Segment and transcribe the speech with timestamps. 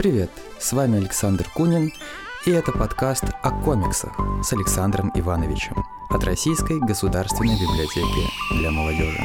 [0.00, 1.92] Привет, с вами Александр Кунин,
[2.46, 5.76] и это подкаст о комиксах с Александром Ивановичем
[6.08, 9.20] от Российской государственной библиотеки для молодежи.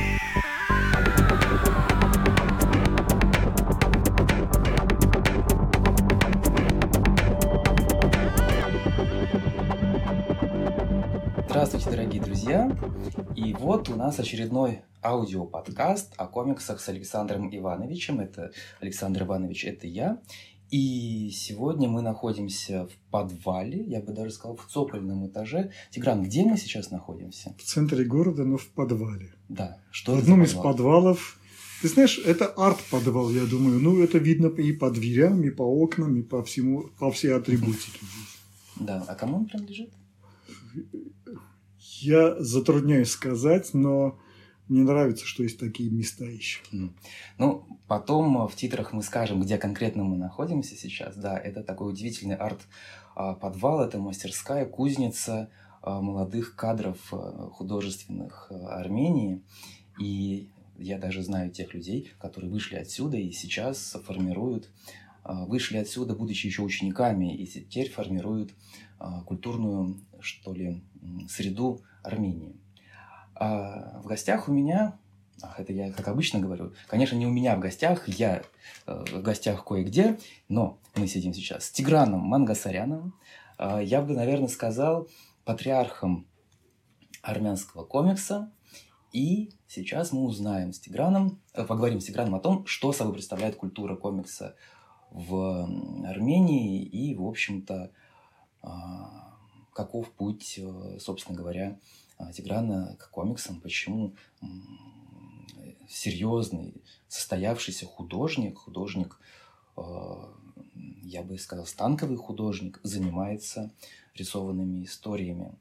[11.47, 12.69] Здравствуйте, дорогие друзья!
[13.37, 18.19] И вот у нас очередной аудиоподкаст о комиксах с Александром Ивановичем.
[18.19, 18.51] Это
[18.81, 20.17] Александр Иванович, это я.
[20.77, 25.71] И сегодня мы находимся в подвале, я бы даже сказал, в цокольном этаже.
[25.89, 27.55] Тигран, где мы сейчас находимся?
[27.57, 29.33] В центре города, но в подвале.
[29.47, 29.77] Да.
[29.89, 31.39] Что в одном из подвалов.
[31.81, 33.79] Ты знаешь, это арт-подвал, я думаю.
[33.79, 37.99] Ну, это видно и по дверям, и по окнам, и по всему, по всей атрибутике.
[38.77, 39.05] Да.
[39.07, 39.93] А кому он принадлежит?
[42.01, 44.19] Я затрудняюсь сказать, но
[44.67, 46.61] мне нравится, что есть такие места еще.
[47.37, 51.15] Ну, потом в титрах мы скажем, где конкретно мы находимся сейчас.
[51.15, 55.49] Да, это такой удивительный арт-подвал, это мастерская, кузница
[55.85, 59.43] а, молодых кадров а, художественных а, Армении.
[60.01, 64.69] И я даже знаю тех людей, которые вышли отсюда и сейчас формируют,
[65.23, 68.53] вышли отсюда, будучи еще учениками, и теперь формируют
[69.25, 70.83] культурную, что ли,
[71.29, 72.55] среду Армении.
[73.35, 74.97] А в гостях у меня,
[75.41, 78.43] ах, это я как обычно говорю, конечно, не у меня в гостях, я
[78.87, 83.13] э, в гостях кое-где, но мы сидим сейчас с Тиграном Мангасаряном.
[83.59, 85.09] Э, я бы, наверное, сказал
[85.43, 86.27] патриархом
[87.21, 88.51] армянского комикса.
[89.11, 93.55] И сейчас мы узнаем с Тиграном, э, поговорим с Тиграном о том, что собой представляет
[93.55, 94.55] культура комикса
[95.11, 95.69] в
[96.05, 97.91] Армении и, в общем-то,
[98.63, 98.67] э,
[99.73, 101.79] каков путь, э, собственно говоря, а,
[102.33, 104.15] Тиграна к комиксам, почему
[105.87, 106.73] серьезный,
[107.07, 109.19] состоявшийся художник, художник,
[109.77, 110.33] а,
[111.01, 113.71] я бы сказал, станковый художник, занимается
[114.13, 115.55] рисованными историями.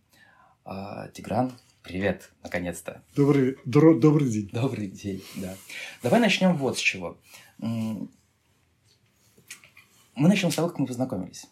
[0.64, 1.52] А, Тигран,
[1.82, 3.02] привет, наконец-то.
[3.14, 4.48] Добрый, дро, добрый день.
[4.52, 5.54] Добрый день, да.
[6.02, 7.18] Давай начнем вот с чего.
[7.58, 8.08] Мы
[10.16, 11.46] начнем с того, как мы познакомились.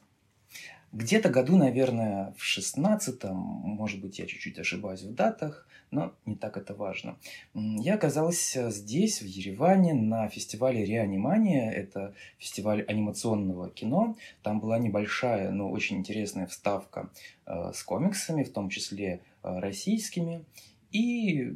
[0.93, 6.59] Где-то году, наверное, в шестнадцатом, может быть, я чуть-чуть ошибаюсь в датах, но не так
[6.59, 7.17] это важно.
[7.55, 11.71] Я оказался здесь, в Ереване, на фестивале «Реанимания».
[11.71, 14.17] Это фестиваль анимационного кино.
[14.43, 17.11] Там была небольшая, но очень интересная вставка
[17.47, 20.45] э, с комиксами, в том числе э, российскими.
[20.91, 21.55] И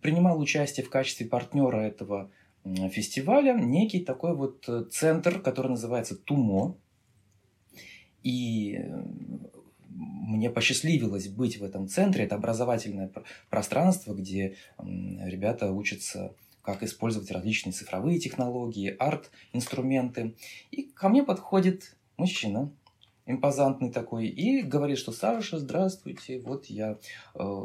[0.00, 2.30] принимал участие в качестве партнера этого
[2.64, 6.76] фестиваля некий такой вот э, центр, который называется «Тумо»,
[8.24, 8.80] и
[9.94, 12.24] мне посчастливилось быть в этом центре.
[12.24, 13.12] Это образовательное
[13.50, 20.34] пространство, где ребята учатся, как использовать различные цифровые технологии, арт-инструменты.
[20.70, 22.72] И ко мне подходит мужчина,
[23.26, 26.98] импозантный такой, и говорит, что Саша, здравствуйте, вот я
[27.34, 27.64] э,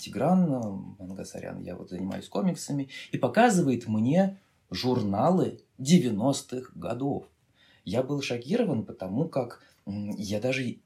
[0.00, 4.38] Тигран Мангасарян, я вот занимаюсь комиксами, и показывает мне
[4.70, 7.26] журналы 90-х годов.
[7.88, 10.78] Я был шокирован, потому как я даже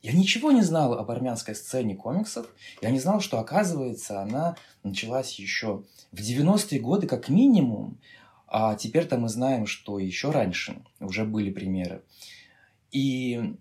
[0.00, 2.46] я ничего не знал об армянской сцене комиксов.
[2.80, 7.98] Я не знал, что, оказывается, она началась еще в 90-е годы как минимум.
[8.46, 12.02] А теперь-то мы знаем, что еще раньше уже были примеры.
[12.90, 13.54] И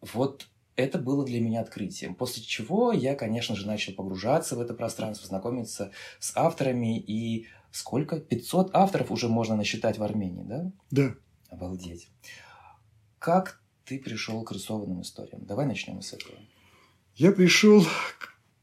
[0.00, 2.14] вот это было для меня открытием.
[2.14, 6.98] После чего я, конечно же, начал погружаться в это пространство, знакомиться с авторами.
[6.98, 8.18] И сколько?
[8.18, 10.72] 500 авторов уже можно насчитать в Армении, да?
[10.90, 11.14] Да.
[11.48, 12.08] Обалдеть.
[13.18, 15.44] Как ты пришел к рисованным историям?
[15.44, 16.38] Давай начнем с этого.
[17.14, 17.84] Я пришел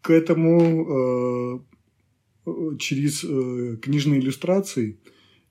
[0.02, 1.60] к этому
[2.46, 5.00] э, через э, книжные иллюстрации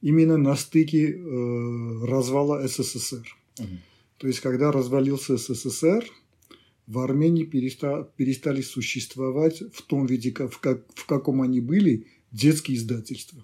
[0.01, 3.27] именно на стыке э, развала СССР.
[3.59, 3.79] Угу.
[4.19, 6.05] То есть, когда развалился СССР,
[6.87, 12.07] в Армении переста, перестали существовать в том виде, как, в, как, в каком они были,
[12.31, 13.43] детские издательства.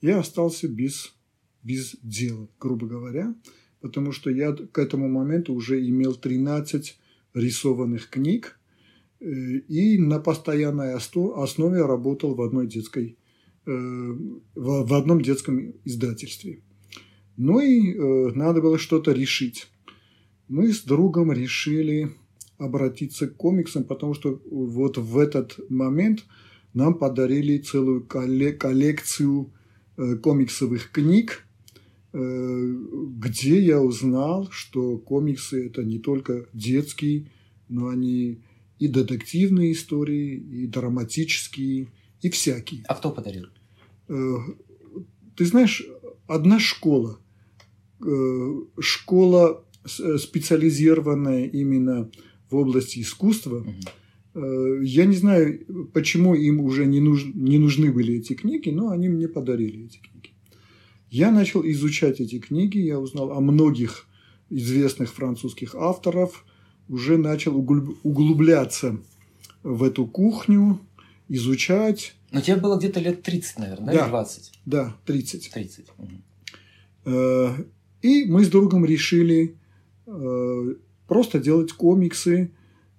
[0.00, 1.12] Я остался без
[1.68, 3.34] без дела, грубо говоря,
[3.80, 6.98] потому что я к этому моменту уже имел 13
[7.34, 8.58] рисованных книг
[9.20, 13.18] э, и на постоянной основе работал в одной детской
[13.66, 13.70] э,
[14.54, 16.62] в одном детском издательстве.
[17.36, 19.68] Ну и э, надо было что-то решить.
[20.48, 22.16] Мы с другом решили
[22.56, 26.24] обратиться к комиксам, потому что вот в этот момент
[26.72, 29.52] нам подарили целую коллекцию
[30.22, 31.47] комиксовых книг,
[32.12, 37.30] где я узнал, что комиксы это не только детские,
[37.68, 38.40] но они
[38.78, 41.88] и детективные истории, и драматические,
[42.22, 42.82] и всякие.
[42.88, 43.46] А кто подарил?
[44.08, 44.36] Э,
[45.36, 45.84] ты знаешь,
[46.26, 47.20] одна школа
[48.78, 52.10] школа специализированная именно
[52.50, 53.64] в области искусства.
[54.34, 54.82] Угу.
[54.82, 59.08] Я не знаю, почему им уже не, нуж, не нужны были эти книги, но они
[59.08, 60.17] мне подарили эти книги.
[61.10, 64.06] Я начал изучать эти книги, я узнал о многих
[64.50, 66.44] известных французских авторов,
[66.88, 68.98] уже начал углубляться
[69.62, 70.80] в эту кухню,
[71.28, 72.14] изучать.
[72.30, 74.02] Но тебе было где-то лет 30, наверное, да?
[74.02, 74.52] Или 20?
[74.66, 75.50] Да, 30.
[75.50, 75.86] 30.
[75.96, 77.64] Угу.
[78.02, 79.56] И мы с другом решили
[80.06, 80.74] э,
[81.06, 82.50] просто делать комиксы,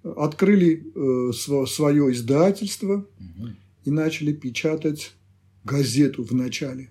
[0.02, 3.48] открыли э, свое издательство угу.
[3.84, 5.12] и начали печатать
[5.64, 6.90] газету в начале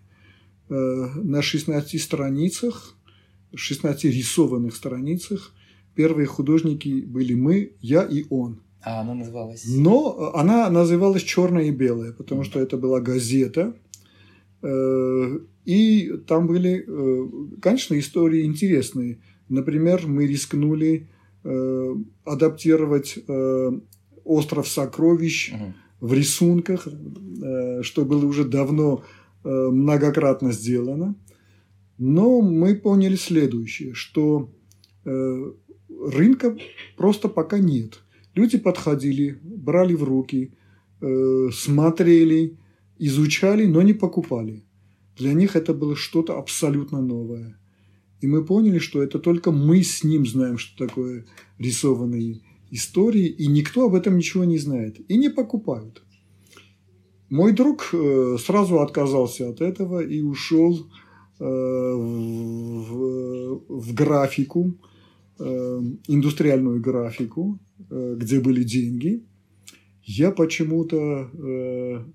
[0.69, 2.95] на 16 страницах,
[3.55, 5.53] 16 рисованных страницах.
[5.95, 8.61] Первые художники были мы, я и он.
[8.81, 9.65] А она называлась?
[9.67, 13.75] Но она называлась «Черное и белое», потому что это была газета.
[14.61, 17.27] Э, и там были, э,
[17.61, 19.19] конечно, истории интересные.
[19.49, 21.09] Например, мы рискнули
[21.43, 23.19] э, адаптировать
[24.23, 25.73] «Остров сокровищ» угу.
[26.01, 26.87] в рисунках,
[27.81, 29.03] что было уже давно
[29.43, 31.15] многократно сделано.
[31.97, 34.49] Но мы поняли следующее, что
[35.05, 36.57] рынка
[36.97, 37.99] просто пока нет–
[38.39, 40.53] Люди подходили, брали в руки,
[41.01, 42.57] э, смотрели,
[42.97, 44.63] изучали, но не покупали.
[45.17, 47.59] Для них это было что-то абсолютно новое.
[48.21, 51.25] И мы поняли, что это только мы с ним знаем, что такое
[51.57, 54.99] рисованные истории, и никто об этом ничего не знает.
[55.09, 56.03] И не покупают.
[57.29, 60.89] Мой друг э, сразу отказался от этого и ушел
[61.39, 62.89] э, в,
[63.67, 64.75] в графику,
[65.39, 67.59] э, индустриальную графику,
[67.89, 69.23] где были деньги,
[70.03, 71.29] я почему-то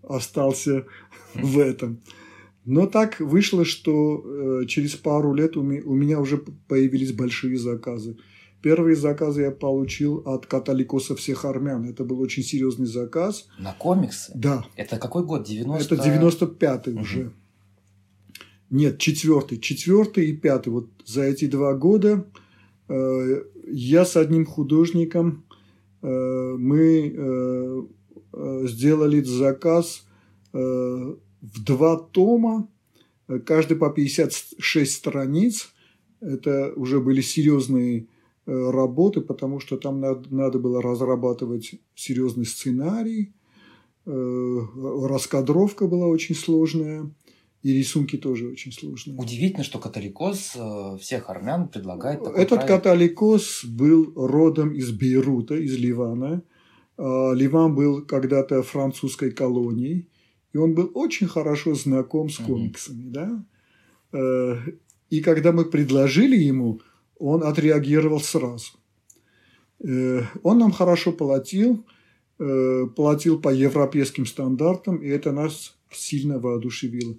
[0.03, 0.85] остался
[1.35, 2.03] в этом.
[2.67, 6.37] Но так вышло, что через пару лет у меня уже
[6.69, 8.19] появились большие заказы.
[8.65, 11.85] Первые заказы я получил от католикоса всех армян.
[11.85, 13.47] Это был очень серьезный заказ.
[13.59, 14.33] На комиксы?
[14.35, 14.65] Да.
[14.75, 15.47] Это какой год?
[15.47, 15.95] 90...
[15.95, 17.01] Это 95-й угу.
[17.03, 17.33] уже.
[18.71, 19.59] Нет, четвертый.
[19.59, 20.71] Четвертый и пятый.
[20.71, 22.25] Вот за эти два года
[22.89, 25.45] э, я с одним художником
[26.05, 27.83] Э, мы э,
[28.35, 30.05] э, сделали заказ
[30.53, 32.69] в два тома,
[33.45, 35.75] каждый по 56 страниц.
[36.21, 38.07] Это уже были серьезные
[38.47, 43.33] работы, потому что там надо, было разрабатывать серьезный сценарий.
[44.05, 47.11] Раскадровка была очень сложная.
[47.65, 49.17] И рисунки тоже очень сложные.
[49.17, 52.69] Удивительно, что католикос э, всех армян предлагает такой Этот проект.
[52.69, 56.43] католикос был родом из Бейрута, из Ливана.
[56.99, 60.11] А, Ливан был когда-то французской колонией,
[60.53, 63.05] и он был очень хорошо знаком с комиксами.
[63.05, 63.11] Mm-hmm.
[63.11, 63.47] Да?
[64.13, 64.57] Э,
[65.09, 66.83] и когда мы предложили ему,
[67.19, 68.73] он отреагировал сразу.
[69.83, 71.85] Э, он нам хорошо платил,
[72.97, 77.15] платил по европейским стандартам, и это нас сильно воодушевило.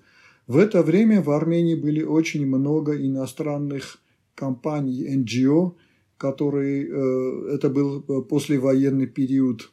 [0.46, 4.00] В это время в Армении были очень много иностранных
[4.36, 5.76] компаний, NGO,
[6.18, 9.72] которые, э, это был э, послевоенный период,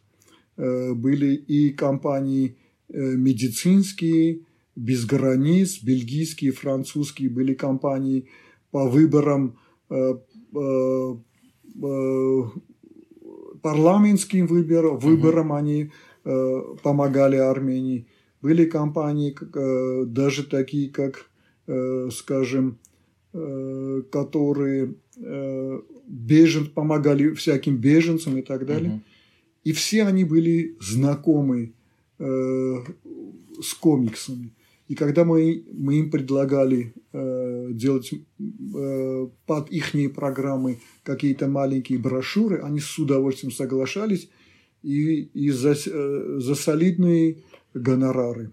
[0.57, 2.57] э, были и компании
[2.95, 4.41] медицинские,
[4.77, 8.29] без границ, бельгийские, французские, были компании
[8.71, 9.57] по выборам
[13.63, 15.91] парламентским выборам, выборам они
[16.83, 18.07] помогали Армении.
[18.43, 21.31] Были компании, э, даже такие, как,
[21.69, 22.79] э, скажем,
[23.33, 24.95] э, которые
[26.09, 28.91] бежен, помогали всяким беженцам и так далее.
[28.91, 29.01] Угу.
[29.65, 31.73] И все они были знакомы
[32.19, 34.53] с комиксами.
[34.93, 42.61] И когда мы, мы им предлагали э, делать э, под их программы какие-то маленькие брошюры,
[42.61, 44.29] они с удовольствием соглашались
[44.83, 47.39] и, и за, э, за солидные
[47.73, 48.53] гонорары.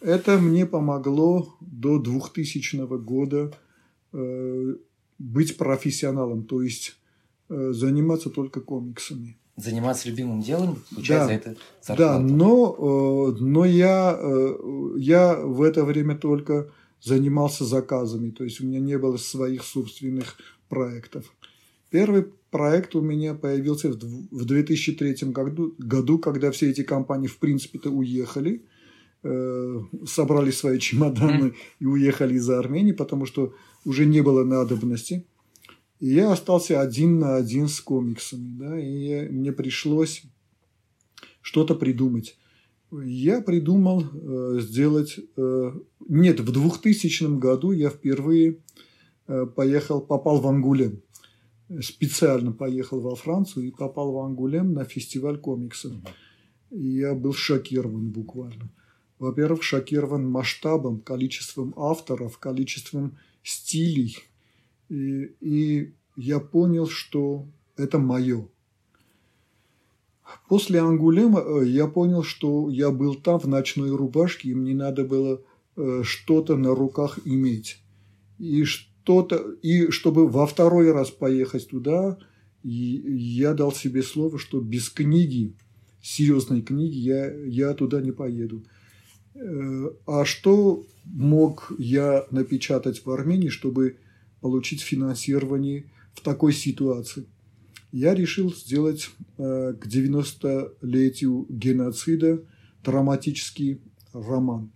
[0.00, 3.52] Это мне помогло до 2000 года
[4.14, 4.74] э,
[5.18, 6.96] быть профессионалом, то есть
[7.50, 9.36] э, заниматься только комиксами.
[9.58, 11.98] Заниматься любимым делом, получать да, за это зарплату.
[11.98, 14.56] Да, но, э, но я, э,
[14.98, 16.70] я в это время только
[17.02, 20.36] занимался заказами, то есть у меня не было своих собственных
[20.68, 21.24] проектов.
[21.90, 27.90] Первый проект у меня появился в 2003 году, году, когда все эти компании в принципе-то
[27.90, 28.64] уехали,
[29.22, 35.26] э, собрали свои чемоданы и уехали из Армении, потому что уже не было надобности.
[36.00, 40.22] И я остался один на один с комиксами, да, и мне пришлось
[41.42, 42.36] что-то придумать.
[42.90, 45.18] Я придумал э, сделать...
[45.36, 45.72] Э,
[46.08, 48.58] нет, в 2000 году я впервые
[49.26, 51.02] э, поехал, попал в Ангулем.
[51.82, 55.92] Специально поехал во Францию и попал в Ангулем на фестиваль комиксов.
[56.70, 58.70] И я был шокирован буквально.
[59.18, 64.16] Во-первых, шокирован масштабом, количеством авторов, количеством стилей.
[64.88, 68.48] И, и я понял, что это мое.
[70.48, 75.04] После Ангулема э, я понял, что я был там в ночной рубашке, и мне надо
[75.04, 75.40] было
[75.76, 77.78] э, что-то на руках иметь.
[78.38, 82.18] И что-то, и чтобы во второй раз поехать туда,
[82.62, 85.54] я дал себе слово, что без книги,
[86.02, 88.64] серьезной книги, я, я туда не поеду.
[89.34, 93.98] Э, а что мог я напечатать в Армении, чтобы
[94.40, 97.26] получить финансирование в такой ситуации?
[97.92, 102.42] я решил сделать э, к 90-летию геноцида
[102.84, 103.80] драматический
[104.12, 104.70] роман.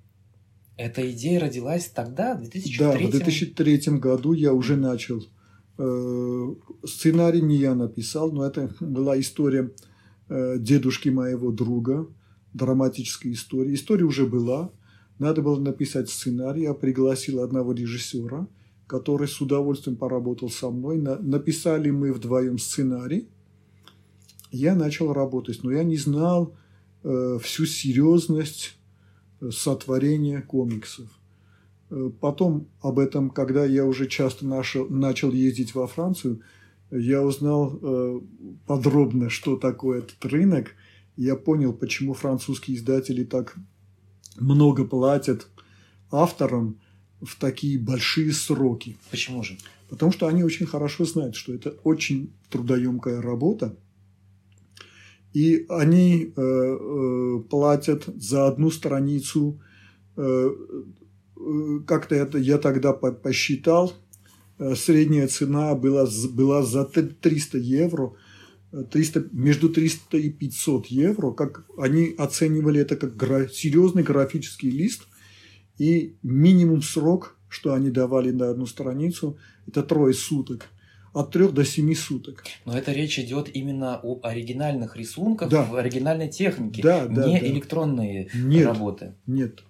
[0.76, 5.23] Эта идея родилась тогда, в 2003 Да, в 2003 году я уже начал.
[5.78, 6.54] Э,
[6.85, 9.71] сценарий не я написал, но это была история
[10.28, 12.07] э, дедушки моего друга,
[12.54, 13.75] драматическая история.
[13.75, 14.73] История уже была,
[15.19, 18.49] надо было написать сценарий, я пригласил одного режиссера–
[18.92, 20.99] который с удовольствием поработал со мной.
[20.99, 23.26] Написали мы вдвоем сценарий.
[24.50, 26.54] Я начал работать, но я не знал
[27.02, 28.76] э, всю серьезность
[29.40, 31.08] э, сотворения комиксов.
[31.88, 36.42] Э, потом об этом, когда я уже часто нашел, начал ездить во Францию,
[36.90, 38.20] я узнал э,
[38.66, 40.72] подробно, что такое этот рынок.
[41.16, 43.56] Я понял, почему французские издатели так
[44.37, 45.49] много платят
[46.11, 46.81] авторам
[47.23, 48.97] в такие большие сроки.
[49.11, 49.57] Почему же?
[49.88, 53.76] Потому что они очень хорошо знают, что это очень трудоемкая работа,
[55.33, 59.61] и они э, э, платят за одну страницу,
[60.17, 60.50] э,
[61.37, 63.93] э как-то это я тогда посчитал,
[64.59, 68.12] э, средняя цена была, была за 300 евро,
[68.91, 75.07] 300, между 300 и 500 евро, как они оценивали это как гра, серьезный графический лист,
[75.79, 80.69] и минимум срок, что они давали на одну страницу, это трое суток.
[81.12, 82.43] От трех до семи суток.
[82.64, 85.62] Но это речь идет именно об оригинальных рисунках, да.
[85.62, 87.47] в оригинальной технике, да, да, не да.
[87.47, 89.14] электронные нет, работы.
[89.26, 89.62] Нет.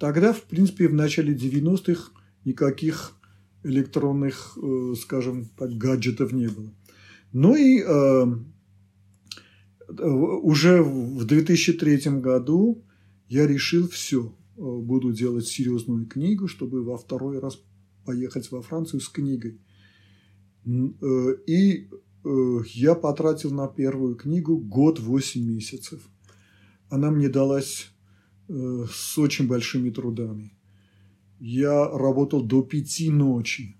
[0.00, 2.10] Тогда, в принципе, в начале 90-х
[2.44, 3.16] никаких
[3.62, 6.72] электронных, э, скажем так, гаджетов не было.
[7.32, 8.26] Ну и э,
[10.42, 12.84] уже в 2003 году
[13.28, 14.34] я решил все.
[14.60, 17.58] Э, буду делать серьезную книгу, чтобы во второй раз
[18.04, 19.58] поехать во Францию с книгой.
[20.66, 21.88] Э, и
[22.24, 26.06] э, я потратил на первую книгу год восемь месяцев.
[26.90, 27.90] Она мне далась
[28.48, 30.52] с очень большими трудами.
[31.38, 33.76] Я работал до пяти ночи.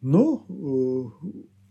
[0.00, 0.44] Но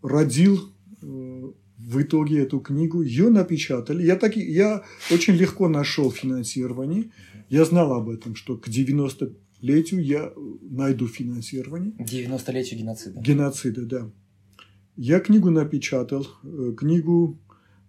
[0.02, 0.58] родил
[1.02, 4.04] в итоге эту книгу, ее напечатали.
[4.04, 7.12] Я, так, я очень легко нашел финансирование.
[7.50, 11.94] Я знал об этом, что к 90-летию я найду финансирование.
[12.00, 13.20] 90-летию геноцида.
[13.20, 14.12] Геноцида, да.
[14.96, 16.28] Я книгу напечатал.
[16.44, 17.40] Э, книгу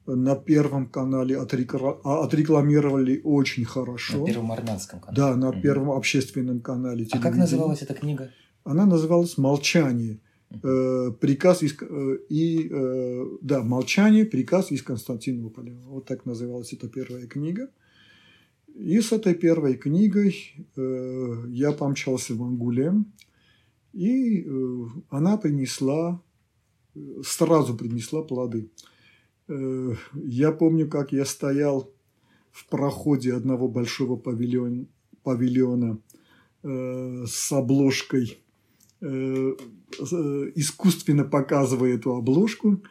[0.06, 4.18] на Первом канале а, отрекламировали очень хорошо.
[4.18, 5.16] На Первом армянском канале.
[5.16, 7.06] Да, на Первом общественном канале.
[7.10, 8.30] А как называлась эта книга?
[8.64, 10.20] Она называлась «Молчание».
[10.62, 16.88] Э, приказ из, э, и э, да молчание приказ из Константинополя вот так называлась эта
[16.88, 17.68] первая книга
[18.78, 23.12] и с этой первой книгой я помчался в Ангулем
[23.92, 24.46] и
[25.10, 26.22] она принесла
[27.22, 28.70] сразу принесла плоды
[29.48, 31.90] я помню как я стоял
[32.50, 34.86] в проходе одного большого павильона
[35.22, 35.98] павильона
[36.62, 38.38] с обложкой
[39.00, 39.54] Э,
[40.56, 42.82] искусственно показывая эту обложку.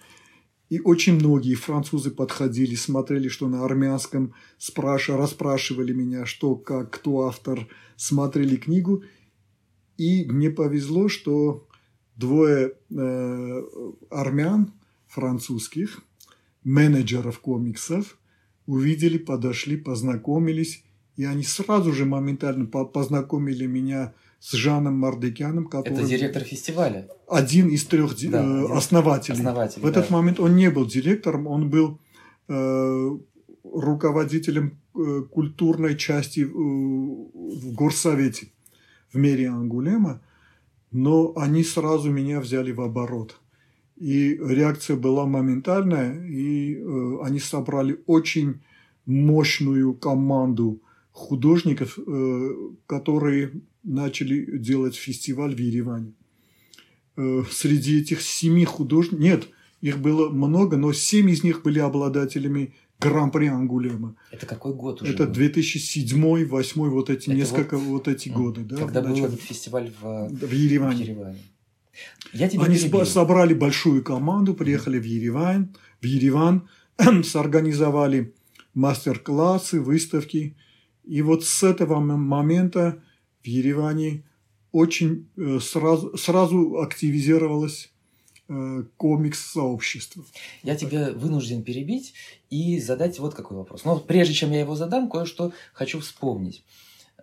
[0.69, 7.21] И очень многие французы подходили, смотрели, что на армянском, спрашивали, расспрашивали меня, что, как, кто
[7.21, 9.03] автор, смотрели книгу.
[9.97, 11.67] И мне повезло, что
[12.17, 13.63] двое э,
[14.09, 14.73] армян
[15.07, 16.01] французских,
[16.63, 18.17] менеджеров комиксов,
[18.65, 20.83] увидели, подошли, познакомились,
[21.15, 25.93] и они сразу же моментально познакомили меня с с Жаном Мардыкяном, который...
[25.93, 27.07] Это директор фестиваля.
[27.27, 29.37] Один из трех да, э, основателей.
[29.37, 29.83] основателей.
[29.83, 30.15] В этот да.
[30.15, 31.99] момент он не был директором, он был
[32.47, 33.17] э,
[33.63, 38.51] руководителем э, культурной части э, в горсовете
[39.11, 40.21] в мере Ангулема,
[40.91, 43.39] но они сразу меня взяли в оборот.
[43.95, 48.61] И реакция была моментальная, и э, они собрали очень
[49.05, 52.49] мощную команду художников, э,
[52.85, 53.53] которые
[53.87, 56.13] начали делать фестиваль в Ереване.
[57.15, 59.47] э, среди этих семи художников, нет,
[59.81, 64.15] их было много, но семь из них были обладателями Гран-при Ангулема.
[64.31, 65.13] Это какой год уже?
[65.13, 68.77] Это 2007 2008 вот эти Это несколько вот, вот эти годы, да.
[68.77, 70.97] Когда был этот фестиваль в, в Ереване.
[70.97, 71.37] В Ереване.
[72.33, 73.05] Я тебя Они перебил.
[73.05, 76.67] собрали большую команду, приехали в Ереван, в Ереван,
[77.23, 78.33] сорганизовали
[78.73, 80.55] мастер-классы, выставки.
[81.03, 83.01] И вот с этого момента
[83.47, 84.23] Ереване
[84.71, 87.91] очень э, сразу, сразу активизировалось
[88.49, 90.23] э, комикс-сообщество.
[90.63, 92.13] Я тебя вынужден перебить
[92.49, 93.85] и задать вот какой вопрос.
[93.85, 96.63] Но прежде чем я его задам, кое-что хочу вспомнить.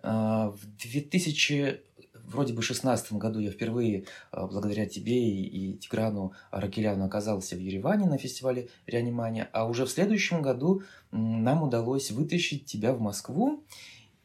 [0.03, 1.81] А, в 2000
[2.27, 8.05] вроде бы шестнадцатом году я впервые, а, благодаря тебе и, Тиграну Аракеляну, оказался в Ереване
[8.05, 13.63] на фестивале «Реанимания», а уже в следующем году нам удалось вытащить тебя в Москву,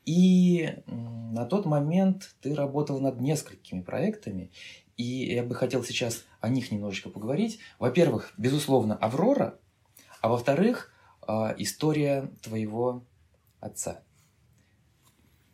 [0.07, 4.51] и на тот момент ты работал над несколькими проектами,
[4.97, 7.59] и я бы хотел сейчас о них немножечко поговорить.
[7.79, 9.59] Во-первых, безусловно, «Аврора»,
[10.21, 10.93] а во-вторых,
[11.23, 13.05] а, история твоего
[13.61, 14.03] отца–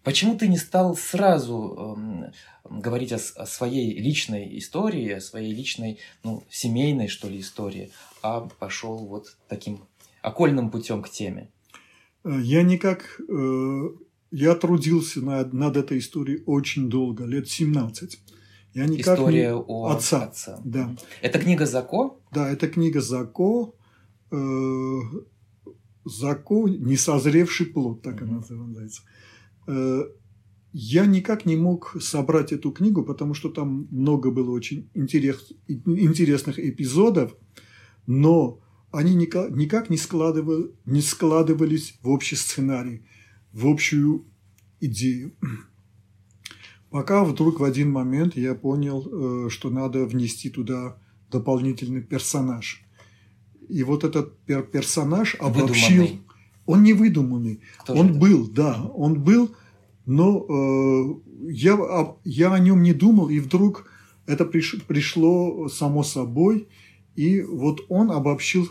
[0.07, 2.31] Почему ты не стал сразу э,
[2.71, 7.91] говорить о, о своей личной истории, о своей личной, ну, семейной, что ли, истории,
[8.23, 9.85] а пошел вот таким
[10.23, 11.51] окольным путем к теме?
[12.23, 13.21] Э, я никак...
[13.29, 13.89] Э,
[14.31, 18.19] я трудился над, над этой историей очень долго, лет 17.
[18.75, 19.55] Я никак История не...
[19.55, 20.25] о отца.
[20.25, 20.61] отца.
[20.65, 20.95] Да.
[21.23, 22.21] Это книга Зако?
[22.33, 23.75] Да, это книга Зако.
[24.31, 25.01] Э,
[26.05, 28.25] Зако «Несозревший плод», так mm-hmm.
[28.25, 29.03] она называется.
[29.67, 30.03] Э,
[30.73, 36.59] я никак не мог собрать эту книгу, потому что там много было очень интерес, интересных
[36.59, 37.35] эпизодов,
[38.07, 38.61] но
[38.93, 43.07] они никак, никак не, складывали, не складывались в общий сценарий,
[43.57, 44.27] в общую
[44.81, 45.33] идею.
[46.91, 50.99] Пока вдруг в один момент я понял, э, что надо внести туда
[51.31, 52.85] дополнительный персонаж.
[53.69, 56.03] И вот этот персонаж обобщил...
[56.03, 56.23] Выдуманный.
[56.67, 57.61] Он не выдуманный.
[57.79, 58.19] Кто он это?
[58.19, 59.55] был, да, он был,
[60.05, 61.79] но э, я,
[62.25, 63.89] я о нем не думал, и вдруг
[64.27, 66.69] это приш, пришло само собой,
[67.15, 68.69] и вот он обобщил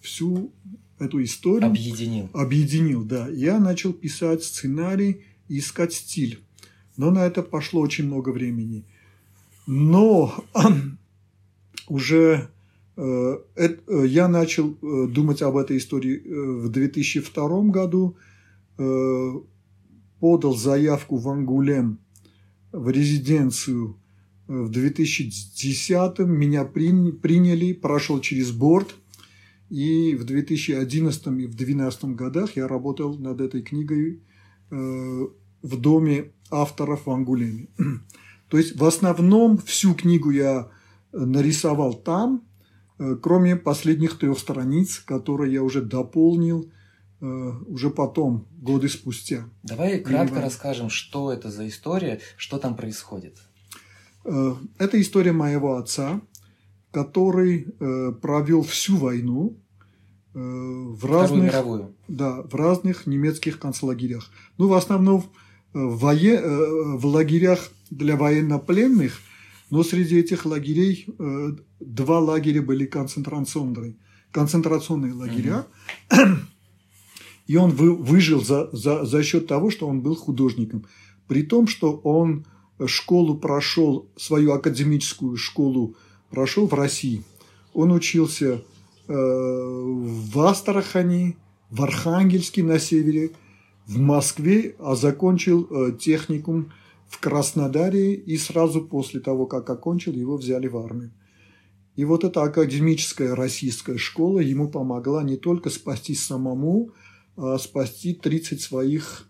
[0.00, 0.52] всю
[0.98, 1.70] эту историю.
[1.70, 2.30] Объединил.
[2.32, 3.28] Объединил, да.
[3.28, 6.40] Я начал писать сценарий и искать стиль.
[6.96, 8.84] Но на это пошло очень много времени.
[9.66, 10.44] Но
[11.88, 12.50] уже
[12.96, 18.16] Э, э, я начал э, думать об этой истории в 2002 году,
[20.20, 21.98] подал заявку в Ангулем
[22.72, 23.96] в резиденцию
[24.46, 28.94] в 2010 меня приняли, прошел через борт,
[29.70, 34.22] и в 2011 и в 2012 годах я работал над этой книгой
[34.70, 37.68] в доме авторов в Ангулеме.
[38.48, 40.68] То есть в основном всю книгу я
[41.12, 42.42] нарисовал там,
[42.98, 46.70] Э, кроме последних трех страниц, которые я уже дополнил
[47.20, 49.44] э, уже потом, годы спустя.
[49.62, 53.36] Давай кратко расскажем, что это за история, что там происходит.
[54.24, 56.22] Э, это история моего отца,
[56.96, 57.66] который
[58.22, 59.56] провел всю войну
[60.32, 61.94] в разных, мировую.
[62.08, 64.30] Да, в разных немецких концлагерях.
[64.58, 65.24] Ну, в основном
[65.72, 66.40] в, вое,
[66.96, 69.20] в лагерях для военнопленных–
[69.70, 73.96] но среди этих лагерей э, два лагеря были концентрационные,
[74.30, 75.66] концентрационные лагеря.
[76.10, 76.36] mm
[77.48, 80.84] И он вы, выжил за, за, за счет того, что он был художником.
[81.28, 82.44] При том, что он
[82.86, 85.96] школу прошел, свою академическую школу
[86.30, 87.22] прошел в России.
[87.74, 88.62] Он учился
[89.08, 91.36] э, в Астрахани,
[91.70, 93.30] в Архангельске на севере,
[93.86, 96.72] в Москве, а закончил э, техникум
[97.08, 101.12] в Краснодаре, и сразу после того, как окончил, его взяли в армию.
[101.94, 106.90] И вот эта академическая российская школа ему помогла не только спасти самому,
[107.36, 109.28] а спасти 30 своих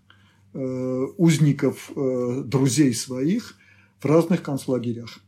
[0.53, 3.57] э, узников, э, друзей своих
[4.01, 5.21] в разных концлагерях.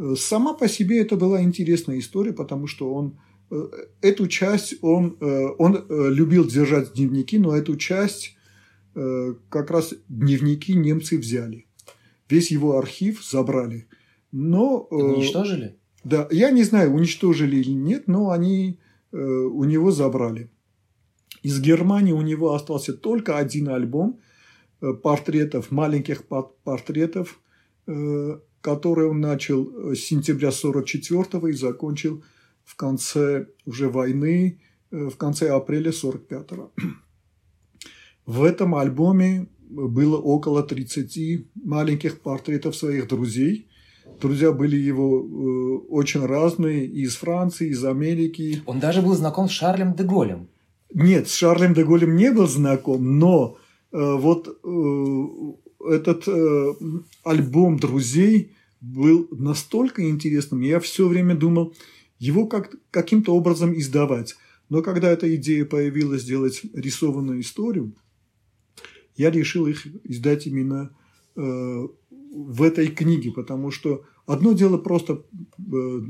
[0.00, 3.18] Э, сама по себе это была интересная история, потому что он
[3.50, 3.68] э,
[4.00, 8.36] эту часть он, э, он любил держать дневники, но эту часть
[8.92, 11.66] как раз дневники немцы взяли.
[12.28, 13.86] Весь его архив забрали.
[14.32, 15.76] Но, уничтожили?
[16.02, 18.80] Да, я не знаю, уничтожили или нет, но они
[19.12, 20.50] у него забрали.
[21.44, 24.18] Из Германии у него остался только один альбом
[24.80, 26.24] портретов, маленьких
[26.64, 27.40] портретов,
[28.60, 32.22] который он начал с сентября 44 и закончил
[32.64, 36.70] в конце уже войны, в конце апреля 45 -го.
[38.26, 43.66] В этом альбоме было около 30 маленьких портретов своих друзей,
[44.20, 48.62] Друзья были его э, очень разные, из Франции, из Америки.
[48.66, 50.48] Он даже был знаком с Шарлем де Голем.
[50.92, 53.56] Нет, с Шарлем де Голем не был знаком, но
[53.92, 54.52] э, вот э,
[55.80, 56.74] этот э,
[57.24, 60.60] альбом друзей был настолько интересным.
[60.60, 61.74] Я все время думал
[62.18, 64.36] его как, каким-то образом издавать.
[64.68, 67.92] Но когда эта идея появилась сделать рисованную историю,
[69.16, 70.90] я решил их издать именно
[71.36, 71.88] э,
[72.32, 75.24] в этой книге, потому что одно дело просто
[75.58, 76.00] э,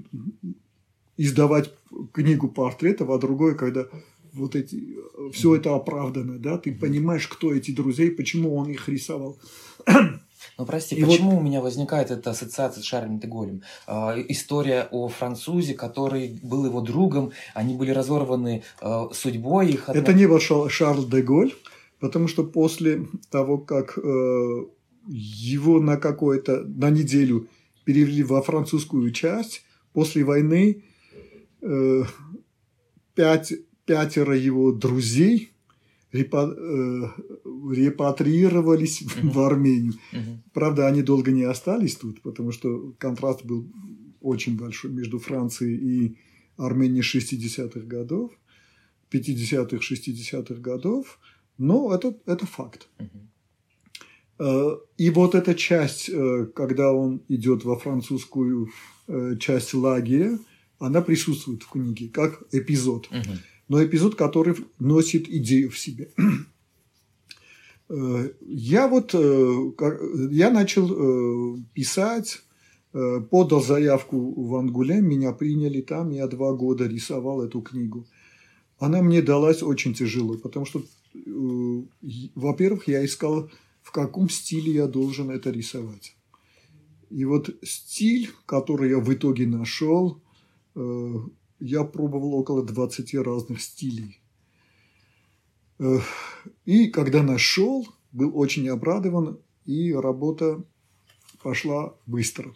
[1.16, 1.72] издавать
[2.12, 3.88] книгу портретов, а другое, когда
[4.32, 4.96] вот эти,
[5.32, 9.38] все это оправдано, да, ты понимаешь, кто эти друзья, почему он их рисовал.
[10.56, 11.40] Ну, прости, и почему вот...
[11.40, 13.62] у меня возникает эта ассоциация с Шарлем де Голем?
[13.86, 19.70] А, история о французе, который был его другом, они были разорваны а, судьбой.
[19.70, 20.00] Их одна...
[20.00, 21.52] Это не был Шарль де Голь,
[21.98, 24.64] потому что после того, как э,
[25.06, 27.48] его на какое-то, на неделю
[27.84, 29.62] перевели во французскую часть,
[29.92, 30.84] после войны
[31.62, 32.02] э,
[33.14, 33.52] пять,
[33.84, 35.50] пятеро его друзей
[36.12, 37.08] репа, э,
[37.72, 39.30] репатриировались uh-huh.
[39.30, 39.94] в Армению.
[40.12, 40.38] Uh-huh.
[40.52, 43.66] Правда, они долго не остались тут, потому что контраст был
[44.20, 46.16] очень большой между Францией и
[46.56, 48.32] Арменией 60-х годов,
[49.10, 51.18] 50-х, 60-х годов.
[51.58, 52.88] Но это, это факт.
[52.98, 54.78] Uh-huh.
[54.96, 58.70] И вот эта часть, э, когда он идет во французскую
[59.40, 60.38] часть лагеря,
[60.78, 63.08] она присутствует в книге как эпизод.
[63.10, 63.38] Uh-huh
[63.70, 66.10] но эпизод, который носит идею в себе.
[67.92, 69.72] Э, я вот, э,
[70.30, 72.40] я начал э, писать,
[72.92, 78.06] подал заявку в Ангулем, меня приняли там, я два года рисовал эту книгу.
[78.78, 80.82] Она мне далась очень тяжело, потому что,
[82.36, 83.50] во-первых, я искал,
[83.82, 86.16] в каком стиле я должен это рисовать.
[87.10, 90.20] И вот стиль, который я в итоге нашел,
[91.60, 94.20] я пробовал около 20 разных стилей.
[96.64, 100.62] И когда нашел, был очень обрадован, и работа
[101.42, 102.54] пошла быстро.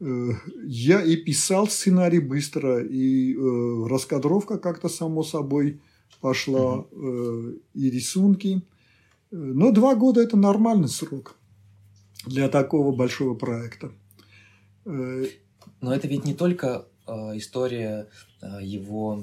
[0.00, 5.82] Я и писал сценарий быстро, и э, раскадровка как-то само собой
[6.22, 8.62] пошла, э, и рисунки.
[9.30, 11.36] Но два года– это нормальный срок
[12.24, 13.92] для такого большого проекта.
[14.86, 16.89] Но это ведь не только Э,
[17.36, 18.08] история
[18.42, 19.22] э, его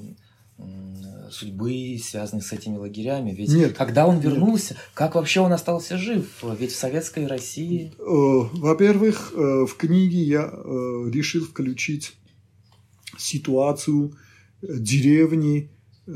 [1.29, 3.31] судьбы, связанной с этими лагерями.
[3.31, 4.89] Ведь нет, когда он вернулся, нет.
[4.95, 6.43] как вообще он остался жив?
[6.57, 7.93] Ведь в советской России...
[7.99, 10.45] Э, во-первых, в книге я
[11.11, 12.13] решил включить
[13.19, 14.17] ситуацию
[14.63, 15.69] деревни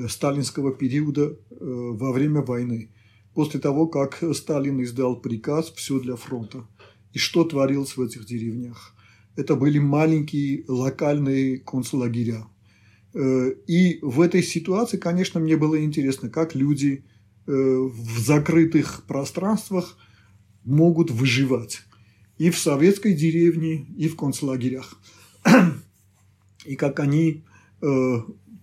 [0.08, 2.90] сталинского периода во время войны.
[3.34, 6.66] После того, как Сталин издал приказ «Все для фронта».
[7.14, 8.96] И что творилось в этих деревнях
[9.36, 12.46] это были маленькие локальные концлагеря.
[13.14, 17.04] Э, и в этой ситуации, конечно, мне было интересно, как люди
[17.48, 19.98] э, в закрытых пространствах
[20.64, 21.82] могут выживать.
[22.38, 25.00] И в советской деревне, и в концлагерях.
[26.66, 27.44] И как они
[27.82, 28.18] э,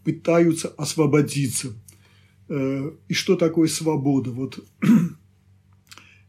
[0.04, 1.74] пытаются освободиться.
[2.48, 4.31] И что такое свобода?
[4.31, 4.64] Вот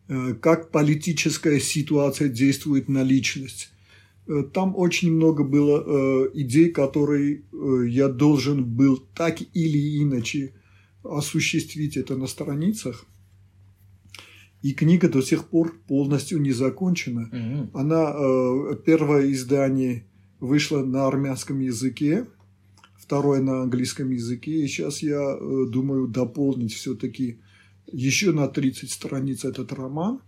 [0.42, 3.72] как политическая ситуация действует на личность
[4.54, 10.54] там очень много было э, идей, которые э, я должен был так или иначе
[11.04, 13.06] осуществить это на страницах.
[14.62, 17.30] И книга до сих пор полностью не закончена.
[17.32, 17.70] Mm-hmm.
[17.74, 20.06] Она э, первое издание
[20.40, 22.28] вышло на армянском языке,
[22.98, 24.52] второе на английском языке.
[24.52, 27.40] И сейчас я э, думаю дополнить все-таки
[27.92, 30.22] еще на 30 страниц этот роман.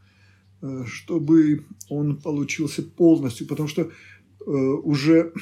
[0.61, 5.33] Э, чтобы он получился полностью, потому что э, уже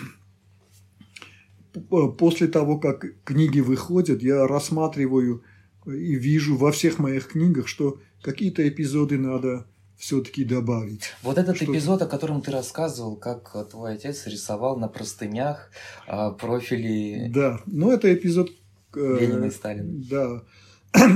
[1.73, 5.43] э, после того, как книги выходят, я рассматриваю
[5.85, 9.65] и вижу во всех моих книгах, что какие-то эпизоды надо
[9.97, 11.09] все-таки добавить.
[11.21, 15.69] Вот этот что эпизод, о котором ты рассказывал, как твой отец рисовал на простынях
[16.39, 17.29] профили.
[17.29, 18.51] Да, ну это эпизод.
[18.95, 20.01] Ленина и Сталина.
[20.09, 20.43] Да.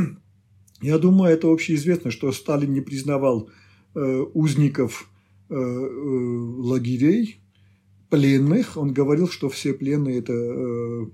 [0.82, 3.50] Я думаю, это общеизвестно, что Сталин не признавал
[3.96, 5.10] узников
[5.50, 7.42] э, э, лагерей,
[8.10, 8.78] пленных.
[8.78, 11.10] Он говорил, что все пленные это,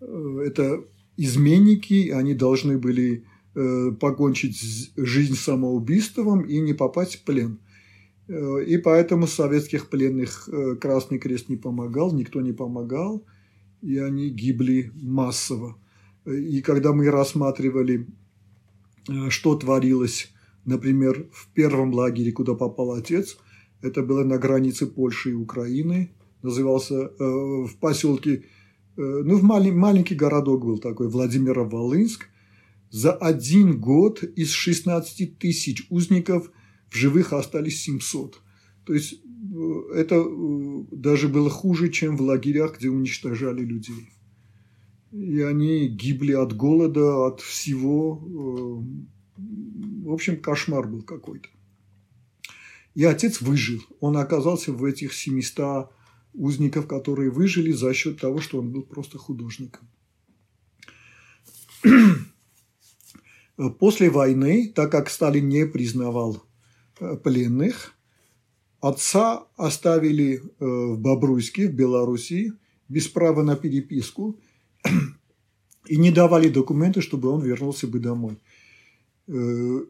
[0.00, 0.84] это
[1.16, 3.24] изменники, они должны были
[4.00, 7.58] покончить жизнь самоубийством и не попасть в плен.
[8.28, 10.48] И поэтому советских пленных
[10.80, 13.26] Красный Крест не помогал, никто не помогал,
[13.82, 15.76] и они гибли массово.
[16.24, 18.06] И когда мы рассматривали,
[19.28, 20.32] что творилось
[20.64, 23.36] Например, в первом лагере, куда попал отец,
[23.82, 26.12] Это было на границе Польши и Украины.
[26.42, 28.42] Назывался э, в поселке, э,
[28.96, 32.28] ну, в малень, маленький городок был такой, Владимиро-Волынск.
[32.90, 36.50] За один год из 16 тысяч узников
[36.90, 38.40] в живых остались 700.
[38.84, 44.10] То есть э, это э, даже было хуже, чем в лагерях, где уничтожали людей.
[45.10, 48.84] И они гибли от голода, от всего.
[49.42, 51.48] Э, в общем, кошмар был какой-то.
[52.94, 53.80] И отец выжил.
[54.00, 55.90] Он оказался в этих 700
[56.34, 59.88] узников, которые выжили за счет того, что он был просто художником.
[63.78, 66.42] После войны, так как Сталин не признавал
[67.22, 67.94] пленных,
[68.82, 72.52] Отца оставили э, в Бобруйске, в Белоруссии,
[72.88, 74.40] без права на переписку
[75.86, 78.38] и не давали документы, чтобы он вернулся бы домой.
[79.28, 79.80] Э,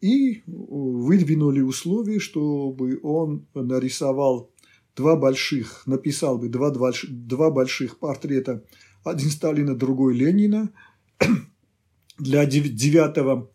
[0.00, 4.50] и выдвинули условия, чтобы он нарисовал
[4.94, 8.64] два больших, написал бы два, два, два больших портрета,
[9.04, 10.70] один Сталина, другой Ленина,
[12.18, 13.48] для 9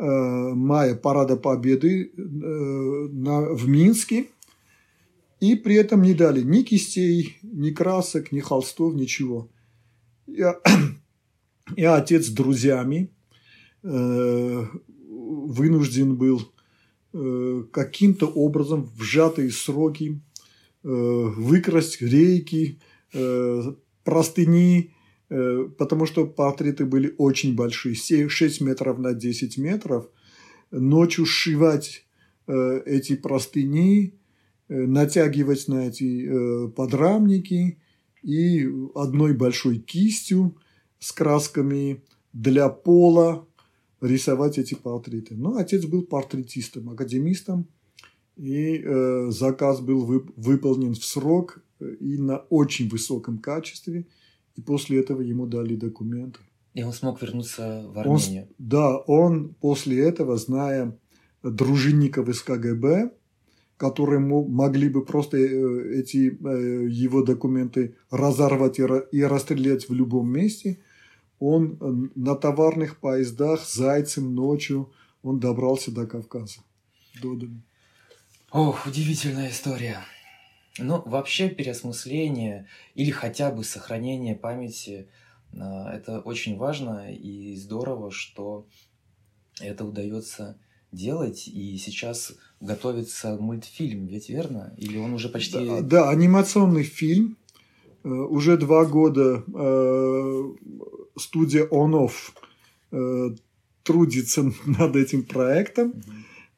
[0.00, 4.26] Э, мая Парада Победы э, в Минске.
[5.40, 9.50] И при этом не дали ни кистей, ни красок, ни холстов, ничего.
[10.28, 10.60] Я,
[11.76, 13.10] я отец с друзьями
[15.06, 16.42] вынужден был
[17.12, 20.20] э, каким-то образом в сжатые сроки
[20.84, 22.80] э, выкрасть рейки,
[23.14, 23.62] э,
[24.04, 24.92] простыни,
[25.30, 30.08] Э, потому что портреты были очень большие, 6 метров на 10 метров.
[30.70, 32.06] Ночью сшивать
[32.46, 34.14] э, эти простыни,
[34.68, 37.78] э, натягивать на эти подрамники
[38.22, 40.56] и одной большой кистью
[40.98, 43.46] с красками для пола
[44.00, 45.36] рисовать эти портреты.
[45.36, 47.66] Но отец был портретистом, академистом,
[48.36, 48.84] и
[49.30, 50.04] заказ был
[50.36, 54.06] выполнен в срок и на очень высоком качестве–
[54.58, 56.40] и после этого ему дали документы.
[56.74, 58.42] И он смог вернуться в Армению.
[58.42, 60.98] Он, да, он после этого, зная
[61.44, 63.12] дружинников из КГБ,
[63.76, 68.80] которые могли бы просто э, эти э, его документы разорвать
[69.12, 70.80] и расстрелять в любом месте,
[71.40, 76.60] он э, на товарных поездах зайцем ночью он добрался до Кавказа,
[77.20, 77.62] до Дома.
[78.50, 80.00] Ох, удивительная история.
[80.78, 85.08] Ну, вообще переосмысление или хотя бы сохранение памяти
[85.56, 88.66] а, это очень важно и здорово, что
[89.60, 90.58] это удается
[90.92, 91.48] делать.
[91.48, 94.74] И сейчас готовится мультфильм, ведь верно?
[94.78, 95.66] Или он уже почти...
[95.66, 97.36] Да, да анимационный фильм.
[98.04, 100.42] Э, уже два года э,
[101.18, 102.12] студия On-Off
[102.92, 103.30] э,
[103.82, 105.94] трудится над этим проектом.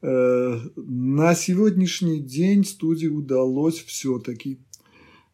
[0.03, 4.59] Э, на сегодняшний день студии удалось все-таки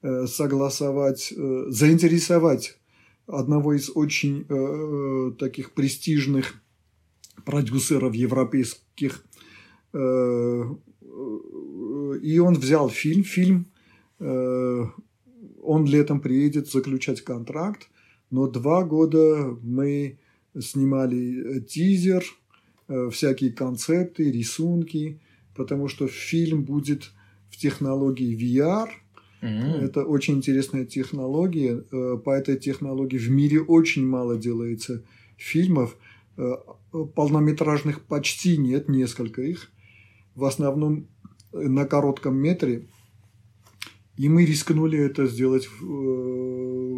[0.02, 2.78] э, согласовать, э, заинтересовать
[3.26, 4.44] одного из очень
[5.36, 6.62] таких престижных
[7.44, 9.24] продюсеров европейских.
[9.92, 9.98] И
[12.38, 13.24] он взял фильм.
[13.24, 13.66] Фильм,
[14.20, 17.88] он летом приедет заключать контракт,
[18.30, 20.18] но два года мы
[20.58, 22.24] снимали тизер–
[22.88, 25.20] Э, всякие концепты, рисунки,
[25.56, 27.10] потому что фильм будет
[27.50, 28.88] в технологии VR.
[29.42, 29.80] Mm-hmm.
[29.80, 31.82] Это очень интересная технология.
[31.90, 35.02] Э, по этой технологии в мире очень мало делается
[35.36, 35.96] фильмов.
[36.36, 36.52] Э,
[37.16, 39.72] полнометражных почти нет, несколько их.
[40.36, 41.08] В основном
[41.52, 42.86] на коротком метре.
[44.16, 45.68] И мы рискнули это сделать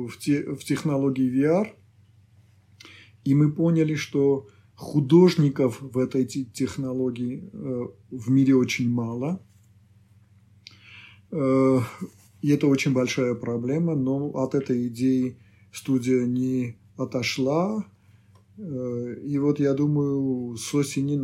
[0.06, 1.68] в, те, в технологии VR.
[3.24, 9.42] И мы поняли, что художников в этой технологии э, в мире очень мало.
[11.32, 11.80] Э,
[12.40, 15.37] и это очень большая проблема, но от этой идеи
[15.72, 17.84] студия не отошла.
[18.56, 21.16] Э, и вот я думаю, с осени